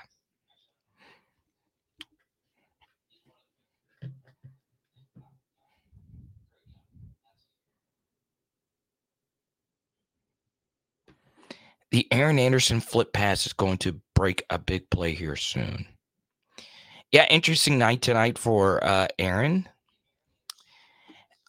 [11.91, 15.85] The Aaron Anderson flip pass is going to break a big play here soon.
[17.11, 19.67] Yeah, interesting night tonight for uh, Aaron.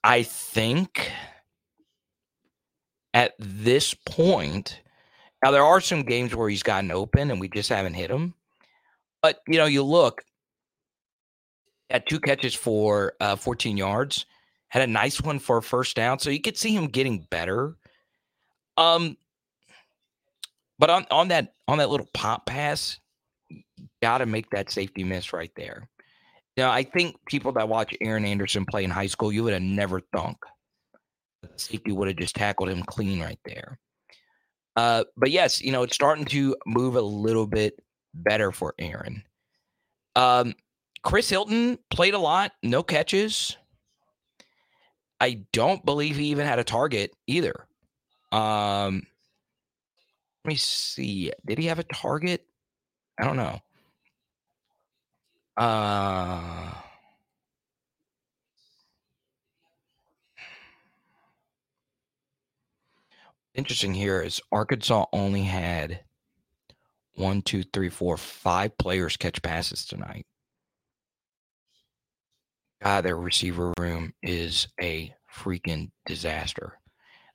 [0.02, 1.12] I think
[3.14, 4.80] at this point,
[5.42, 8.34] now there are some games where he's gotten open and we just haven't hit him.
[9.20, 10.22] But you know, you look
[11.90, 14.26] at two catches for uh, 14 yards,
[14.68, 17.76] had a nice one for a first down, so you could see him getting better.
[18.76, 19.16] Um,
[20.78, 22.98] but on on that on that little pop pass,
[24.02, 25.88] got to make that safety miss right there.
[26.56, 29.62] Now, I think people that watch Aaron Anderson play in high school, you would have
[29.62, 30.38] never thunk
[31.56, 33.78] safety would have just tackled him clean right there.
[34.76, 37.78] Uh, but yes, you know, it's starting to move a little bit
[38.14, 39.22] better for Aaron.
[40.16, 40.54] Um,
[41.02, 43.56] Chris Hilton played a lot, no catches.
[45.20, 47.66] I don't believe he even had a target either.
[48.32, 49.06] Um,
[50.44, 51.30] let me see.
[51.46, 52.44] Did he have a target?
[53.18, 53.60] I don't know.
[55.56, 56.51] Uh
[63.54, 66.00] interesting here is Arkansas only had
[67.14, 70.26] one, two, three, four, five players catch passes tonight.
[72.82, 76.78] God, their receiver room is a freaking disaster.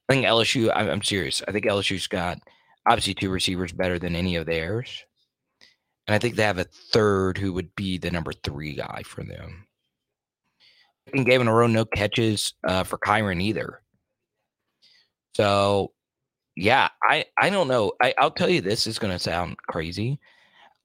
[0.10, 1.42] I think LSU, I'm, serious.
[1.48, 2.40] I think LSU's got
[2.88, 5.06] obviously two receivers better than any of theirs.
[6.08, 9.24] And I think they have a third who would be the number three guy for
[9.24, 9.68] them.
[11.14, 13.82] And gave in a row no catches uh, for Kyren either.
[15.36, 15.94] So,
[16.58, 17.94] yeah, I, I don't know.
[18.02, 20.20] I, I'll tell you this is going to sound crazy.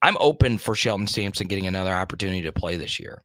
[0.03, 3.23] I'm open for Shelton Sampson getting another opportunity to play this year.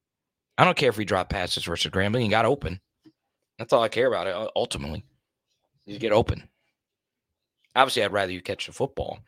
[0.57, 2.23] I don't care if he dropped passes versus Grambling.
[2.23, 2.81] He got open.
[3.59, 4.51] That's all I care about.
[4.57, 5.05] Ultimately,
[5.85, 6.49] you get open.
[7.77, 9.19] Obviously, I'd rather you catch the football,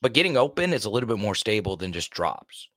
[0.00, 2.68] but getting open is a little bit more stable than just drops.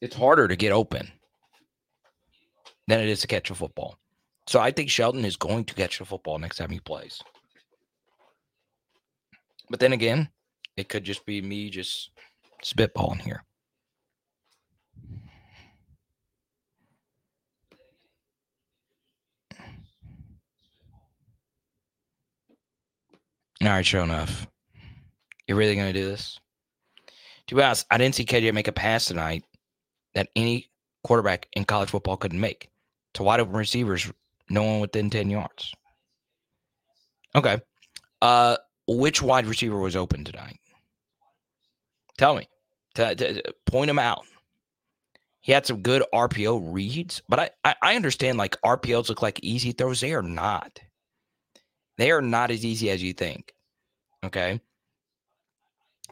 [0.00, 1.10] It's harder to get open
[2.86, 3.98] than it is to catch a football.
[4.46, 7.22] So I think Shelton is going to catch the football next time he plays.
[9.70, 10.28] But then again,
[10.76, 12.10] it could just be me just
[12.62, 13.42] spitballing here.
[23.62, 24.46] All right, sure enough.
[25.46, 26.38] You're really going to do this?
[27.46, 29.44] To be honest, I didn't see KJ make a pass tonight
[30.14, 30.70] that any
[31.02, 32.68] quarterback in college football couldn't make
[33.14, 34.10] to wide open receivers,
[34.48, 35.72] no one within 10 yards.
[37.34, 37.60] Okay.
[38.22, 38.56] Uh,
[38.86, 40.58] which wide receiver was open tonight?
[42.18, 42.48] Tell me.
[42.94, 44.24] To, point him out.
[45.40, 49.40] He had some good RPO reads, but I, I, I understand like RPOs look like
[49.42, 50.00] easy throws.
[50.00, 50.78] They are not.
[51.98, 53.52] They are not as easy as you think.
[54.24, 54.60] Okay.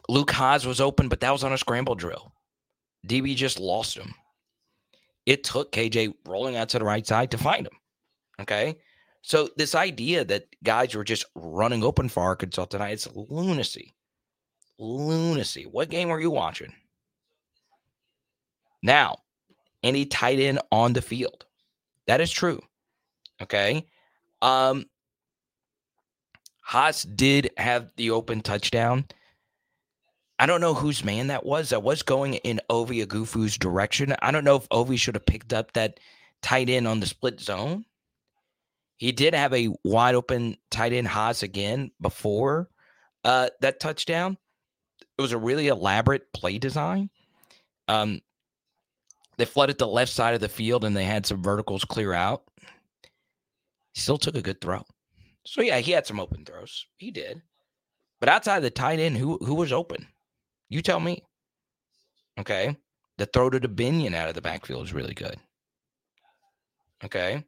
[0.09, 2.33] Luke Hasz was open, but that was on a scramble drill.
[3.07, 4.13] DB just lost him.
[5.25, 7.73] It took KJ rolling out to the right side to find him.
[8.39, 8.77] Okay.
[9.21, 13.93] So this idea that guys were just running open for Arkansas tonight, it's lunacy.
[14.77, 15.63] Lunacy.
[15.63, 16.73] What game were you watching?
[18.81, 19.17] Now,
[19.81, 21.45] any tight end on the field.
[22.07, 22.61] That is true.
[23.41, 23.85] Okay.
[24.41, 24.85] Um
[26.61, 29.05] Hasz did have the open touchdown.
[30.39, 31.69] I don't know whose man that was.
[31.69, 34.15] That was going in Ovie Oghoufo's direction.
[34.21, 35.99] I don't know if Ovie should have picked up that
[36.41, 37.85] tight end on the split zone.
[39.03, 42.69] He did have a wide open tight end Hasz again before
[43.25, 44.37] uh, that touchdown.
[45.17, 47.09] It was a really elaborate play design.
[47.89, 48.21] Um,
[49.35, 52.43] they flooded the left side of the field and they had some verticals clear out.
[53.93, 54.85] Still took a good throw.
[55.45, 56.85] So yeah, he had some open throws.
[56.95, 57.41] He did.
[58.21, 60.07] But outside the tight end, who who was open?
[60.69, 61.25] You tell me.
[62.39, 62.77] Okay.
[63.17, 65.35] The throw to Dubinion out of the backfield is really good.
[67.03, 67.43] Okay.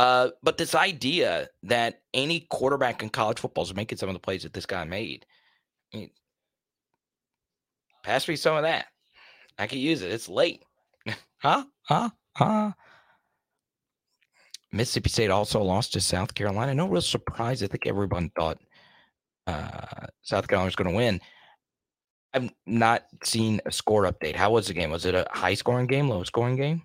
[0.00, 4.18] Uh, but this idea that any quarterback in college football is making some of the
[4.18, 5.26] plays that this guy made,
[5.92, 6.10] I mean,
[8.02, 8.86] pass me some of that.
[9.58, 10.10] I could use it.
[10.10, 10.64] It's late.
[11.42, 11.64] huh?
[11.82, 12.08] Huh?
[12.34, 12.72] Huh?
[14.72, 16.72] Mississippi State also lost to South Carolina.
[16.72, 17.62] No real surprise.
[17.62, 18.56] I think everyone thought
[19.46, 21.20] uh, South Carolina was going to win.
[22.32, 24.34] I've not seen a score update.
[24.34, 24.92] How was the game?
[24.92, 26.84] Was it a high scoring game, low scoring game?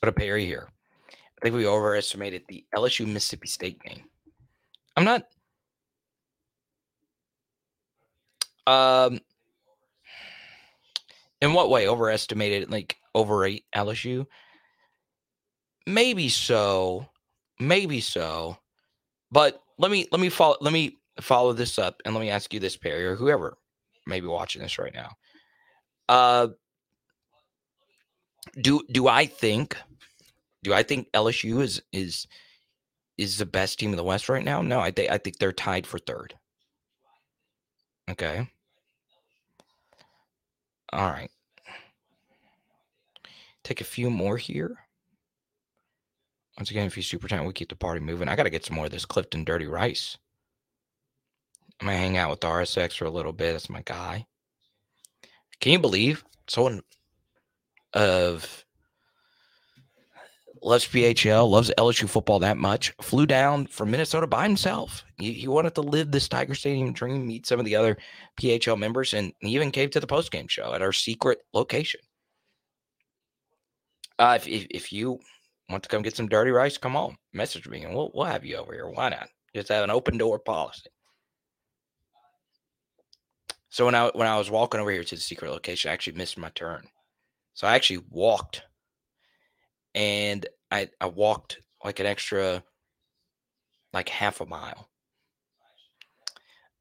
[0.00, 0.68] Put a Perry here.
[1.10, 4.04] I think we overestimated the LSU Mississippi State game.
[4.96, 5.24] I'm not.
[8.66, 9.20] Um,
[11.40, 12.70] in what way overestimated?
[12.70, 14.26] Like overrate LSU?
[15.86, 17.06] Maybe so,
[17.60, 18.58] maybe so.
[19.30, 22.52] But let me let me follow let me follow this up and let me ask
[22.52, 23.56] you this, Perry, or whoever
[24.06, 25.10] may be watching this right now.
[26.08, 26.48] Uh,
[28.60, 29.76] do do I think
[30.62, 32.26] do I think LSU is is
[33.18, 34.62] is the best team in the West right now?
[34.62, 36.34] No, I think I think they're tied for third.
[38.10, 38.48] Okay.
[40.92, 41.30] All right.
[43.64, 44.78] Take a few more here.
[46.56, 48.28] Once again, if you super time, we keep the party moving.
[48.28, 50.16] I got to get some more of this Clifton Dirty Rice.
[51.80, 53.52] I'm gonna hang out with RSX for a little bit.
[53.52, 54.26] That's my guy.
[55.60, 56.80] Can you believe someone
[57.96, 58.64] of
[60.62, 65.04] loves PHL, loves LSU football that much, flew down from Minnesota by himself.
[65.18, 67.96] He, he, wanted to live this Tiger Stadium dream, meet some of the other
[68.40, 72.00] PHL members, and he even came to the postgame show at our secret location.
[74.18, 75.18] Uh, if, if, if you
[75.68, 78.44] want to come get some dirty rice, come on, message me, and we'll we'll have
[78.44, 78.88] you over here.
[78.88, 79.28] Why not?
[79.54, 80.90] Just have an open door policy.
[83.68, 86.16] So when I when I was walking over here to the secret location, I actually
[86.16, 86.88] missed my turn.
[87.56, 88.62] So I actually walked
[89.94, 92.62] and I I walked like an extra
[93.94, 94.90] like half a mile.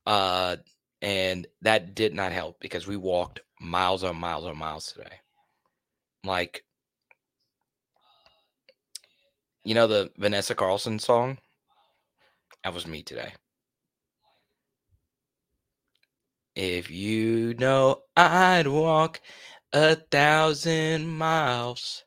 [0.05, 0.57] Uh
[1.01, 5.21] and that did not help because we walked miles on miles on miles today.
[6.25, 6.65] Like
[9.63, 11.37] you know the Vanessa Carlton song?
[12.65, 13.33] That was me today.
[16.55, 19.21] If you know I'd walk
[19.75, 22.05] a thousand miles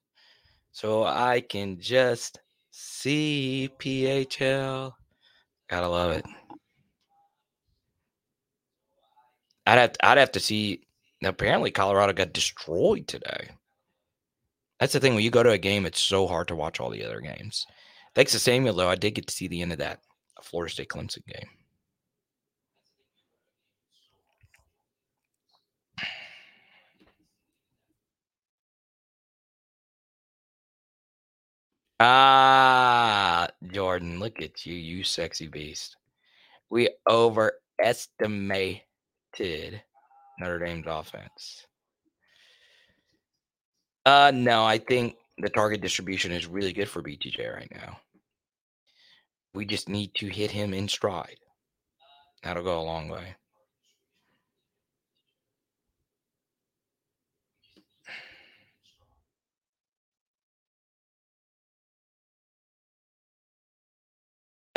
[0.72, 2.40] so I can just
[2.70, 4.92] see PHL.
[5.68, 6.24] Gotta love it.
[9.66, 10.86] I'd have to, I'd have to see.
[11.22, 13.50] Apparently, Colorado got destroyed today.
[14.80, 15.14] That's the thing.
[15.14, 17.66] When you go to a game, it's so hard to watch all the other games.
[18.14, 20.00] Thanks to Samuel, though, I did get to see the end of that
[20.42, 21.48] Florida State Clemson game.
[32.00, 35.96] Ah, Jordan, look at you, you sexy beast.
[36.70, 38.82] We overestimated
[40.38, 41.66] Notre Dame's offense.
[44.06, 47.98] Uh no, I think the target distribution is really good for BTJ right now.
[49.54, 51.38] We just need to hit him in stride.
[52.42, 53.34] That'll go a long way.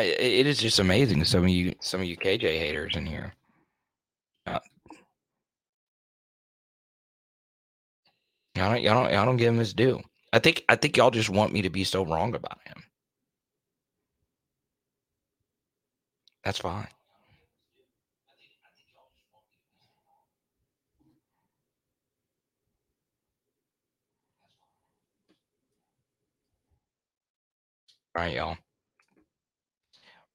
[0.02, 1.23] It is just amazing.
[1.26, 3.34] Some of you, some of you KJ haters in here.
[4.48, 4.60] Uh,
[8.56, 10.02] y'all don't, y'all don't, y'all don't give him his due.
[10.34, 12.84] I think, I think y'all just want me to be so wrong about him.
[16.44, 16.88] That's fine.
[28.15, 28.57] All right, y'all.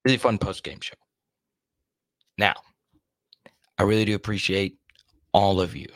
[0.06, 0.94] Really fun post game show.
[2.38, 2.54] Now,
[3.76, 4.76] I really do appreciate
[5.32, 5.88] all of you.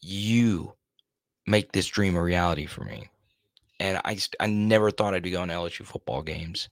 [0.00, 0.74] You
[1.44, 3.08] make this dream a reality for me.
[3.80, 6.68] And I, I never thought I'd be going to LSU football games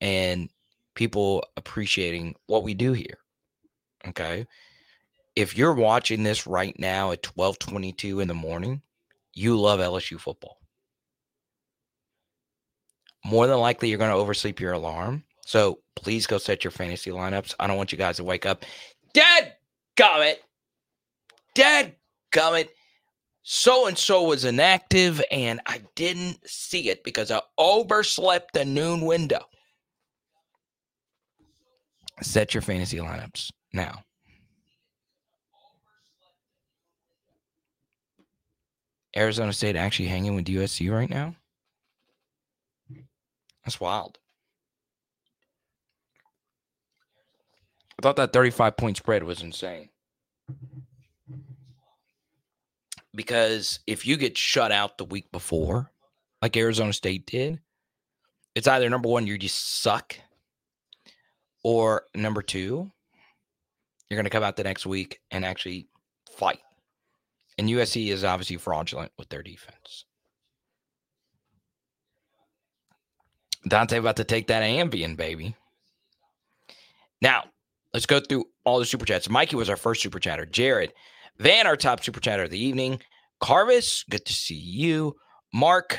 [0.00, 0.50] and
[0.94, 3.18] people appreciating what we do here.
[4.06, 4.46] Okay.
[5.34, 8.82] If you're watching this right now at 1222 in the morning,
[9.34, 10.59] you love LSU football.
[13.24, 15.24] More than likely, you're going to oversleep your alarm.
[15.44, 17.54] So please go set your fantasy lineups.
[17.58, 18.64] I don't want you guys to wake up.
[19.12, 19.54] Dad
[19.96, 20.36] gummit.
[21.54, 21.94] Dad
[22.32, 22.68] gummit.
[23.42, 29.00] So and so was inactive and I didn't see it because I overslept the noon
[29.00, 29.44] window.
[32.22, 34.04] Set your fantasy lineups now.
[39.16, 41.34] Arizona State actually hanging with USC right now?
[43.64, 44.18] That's wild.
[47.98, 49.90] I thought that 35 point spread was insane.
[53.14, 55.90] Because if you get shut out the week before,
[56.40, 57.60] like Arizona State did,
[58.54, 60.16] it's either number one, you just suck,
[61.62, 62.90] or number two,
[64.08, 65.88] you're going to come out the next week and actually
[66.36, 66.60] fight.
[67.58, 70.06] And USC is obviously fraudulent with their defense.
[73.68, 75.54] Dante about to take that Ambien, baby.
[77.20, 77.44] Now,
[77.92, 79.28] let's go through all the super chats.
[79.28, 80.46] Mikey was our first super chatter.
[80.46, 80.92] Jared,
[81.38, 83.00] Van, our top super chatter of the evening.
[83.40, 85.16] Carvis, good to see you.
[85.52, 85.98] Mark,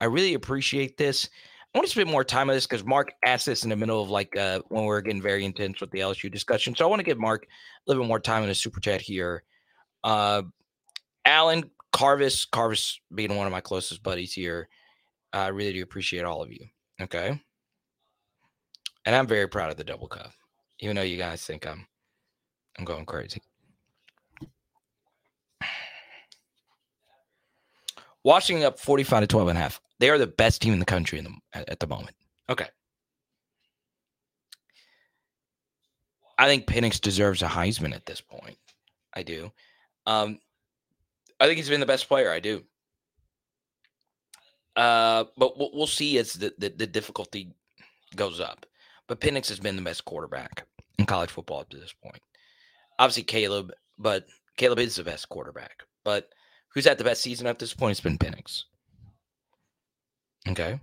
[0.00, 1.28] I really appreciate this.
[1.74, 4.02] I want to spend more time on this because Mark asked this in the middle
[4.02, 6.74] of like uh, when we are getting very intense with the LSU discussion.
[6.74, 7.46] So I want to give Mark a
[7.90, 9.42] little bit more time in the super chat here.
[10.02, 10.42] Uh,
[11.24, 14.68] Alan Carvis, Carvis being one of my closest buddies here.
[15.32, 16.66] I really do appreciate all of you.
[17.00, 17.40] Okay.
[19.04, 20.36] And I'm very proud of the double cuff,
[20.80, 21.86] even though you guys think I'm
[22.78, 23.42] I'm going crazy.
[28.24, 29.80] Washington up 45 to 12 and a half.
[30.00, 32.14] They are the best team in the country in the, at, the moment.
[32.48, 32.66] Okay.
[36.36, 38.56] I think Penix deserves a Heisman at this point.
[39.14, 39.50] I do.
[40.06, 40.38] Um,
[41.40, 42.30] I think he's been the best player.
[42.30, 42.62] I do.
[44.78, 47.52] Uh, but we'll, we'll see as the, the, the difficulty
[48.14, 48.64] goes up.
[49.08, 50.66] But Penix has been the best quarterback
[50.98, 52.22] in college football up to this point.
[53.00, 54.26] Obviously, Caleb, but
[54.56, 55.82] Caleb is the best quarterback.
[56.04, 56.28] But
[56.68, 57.90] who's had the best season to this point?
[57.90, 58.64] It's been Penix.
[60.48, 60.78] Okay.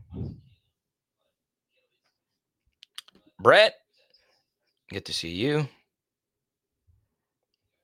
[3.39, 3.75] Brett,
[4.91, 5.69] good to see you.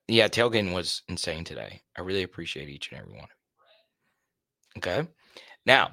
[0.08, 1.80] Yeah, tailgating was insane today.
[1.96, 3.28] I really appreciate each and every one.
[4.76, 5.08] Okay.
[5.66, 5.92] Now,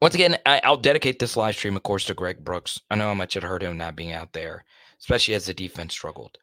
[0.00, 2.80] once again, I, will dedicate this live stream, of course, to Greg Brooks.
[2.90, 4.64] I know how much it hurt him not being out there,
[5.00, 6.36] especially as the defense struggled.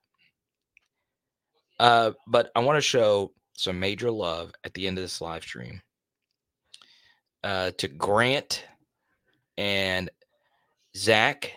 [1.79, 5.43] Uh, but I want to show some major love at the end of this live
[5.43, 5.81] stream
[7.43, 8.65] uh, to Grant
[9.57, 10.09] and
[10.95, 11.51] Zach.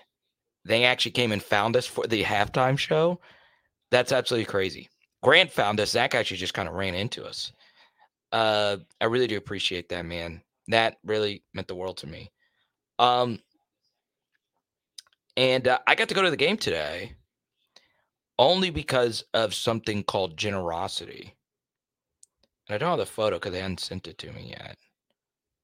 [0.65, 3.21] They actually came and found us for the halftime show.
[3.91, 4.89] That's absolutely crazy.
[5.23, 5.91] Grant found us.
[5.91, 7.53] Zach actually just kind of ran into us.
[8.35, 10.43] Uh, I really do appreciate that, man.
[10.69, 12.33] That really meant the world to me.
[12.99, 13.41] Um,
[15.37, 17.15] and uh, I got to go to the game today.
[18.39, 21.35] only because of something called generosity.
[22.69, 24.77] And I don't have the photo because they hadn't sent it to me yet.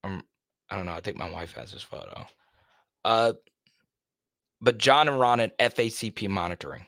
[0.04, 0.24] Um,
[0.70, 0.92] I don't know.
[0.92, 2.26] I think my wife has this photo.
[3.04, 3.34] Uh,
[4.60, 6.86] but John and Ron at FACP Monitoring.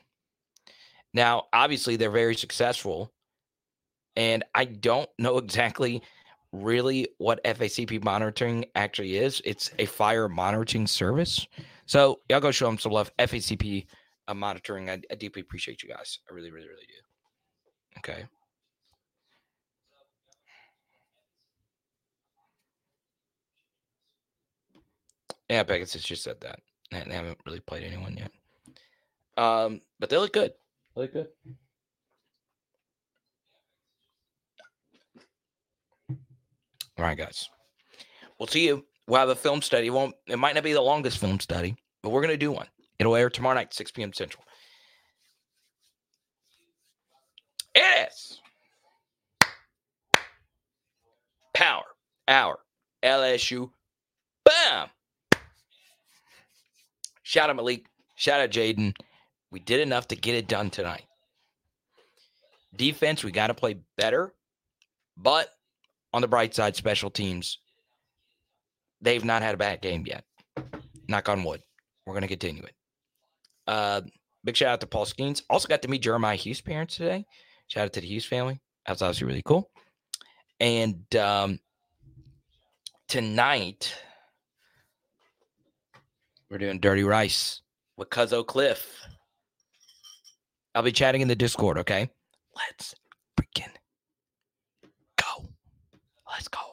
[1.13, 3.11] Now, obviously, they're very successful,
[4.15, 6.01] and I don't know exactly
[6.51, 9.41] really what FACP monitoring actually is.
[9.43, 11.47] It's a fire monitoring service.
[11.85, 13.11] So y'all go show them some love.
[13.17, 13.85] FACP
[14.27, 14.89] uh, monitoring.
[14.89, 16.19] I, I deeply appreciate you guys.
[16.29, 17.99] I really, really, really do.
[17.99, 18.25] Okay.
[25.49, 26.59] Yeah, Pegasus just said that.
[26.91, 28.31] They haven't really played anyone yet.
[29.37, 30.53] Um, but they look good.
[30.95, 31.27] They look good.
[37.03, 37.49] All right, guys.
[38.39, 38.85] We'll see you.
[39.07, 39.87] We'll have a film study.
[39.87, 42.67] It won't it might not be the longest film study, but we're gonna do one.
[42.97, 44.13] It'll air tomorrow night, 6 p.m.
[44.13, 44.45] Central.
[47.75, 48.39] It is
[51.53, 51.83] Power
[52.29, 52.59] Hour
[53.03, 53.69] LSU.
[54.45, 54.87] Bam!
[57.23, 57.85] Shout out Malik.
[58.15, 58.95] Shout out Jayden.
[59.51, 61.03] We did enough to get it done tonight.
[62.73, 64.33] Defense, we got to play better.
[65.17, 65.49] But
[66.13, 67.59] on the bright side, special teams,
[69.01, 70.23] they've not had a bad game yet.
[71.07, 71.61] Knock on wood.
[72.05, 72.75] We're going to continue it.
[73.67, 74.01] Uh,
[74.43, 75.41] big shout out to Paul Skenes.
[75.49, 77.25] Also got to meet Jeremiah Hughes' parents today.
[77.67, 78.59] Shout out to the Hughes family.
[78.85, 79.69] That's obviously really cool.
[80.59, 81.59] And um,
[83.07, 83.93] tonight,
[86.49, 87.61] we're doing Dirty Rice
[87.97, 89.01] with Cuzzo Cliff.
[90.75, 92.09] I'll be chatting in the Discord, okay?
[92.55, 92.95] Let's
[96.33, 96.72] Let's go.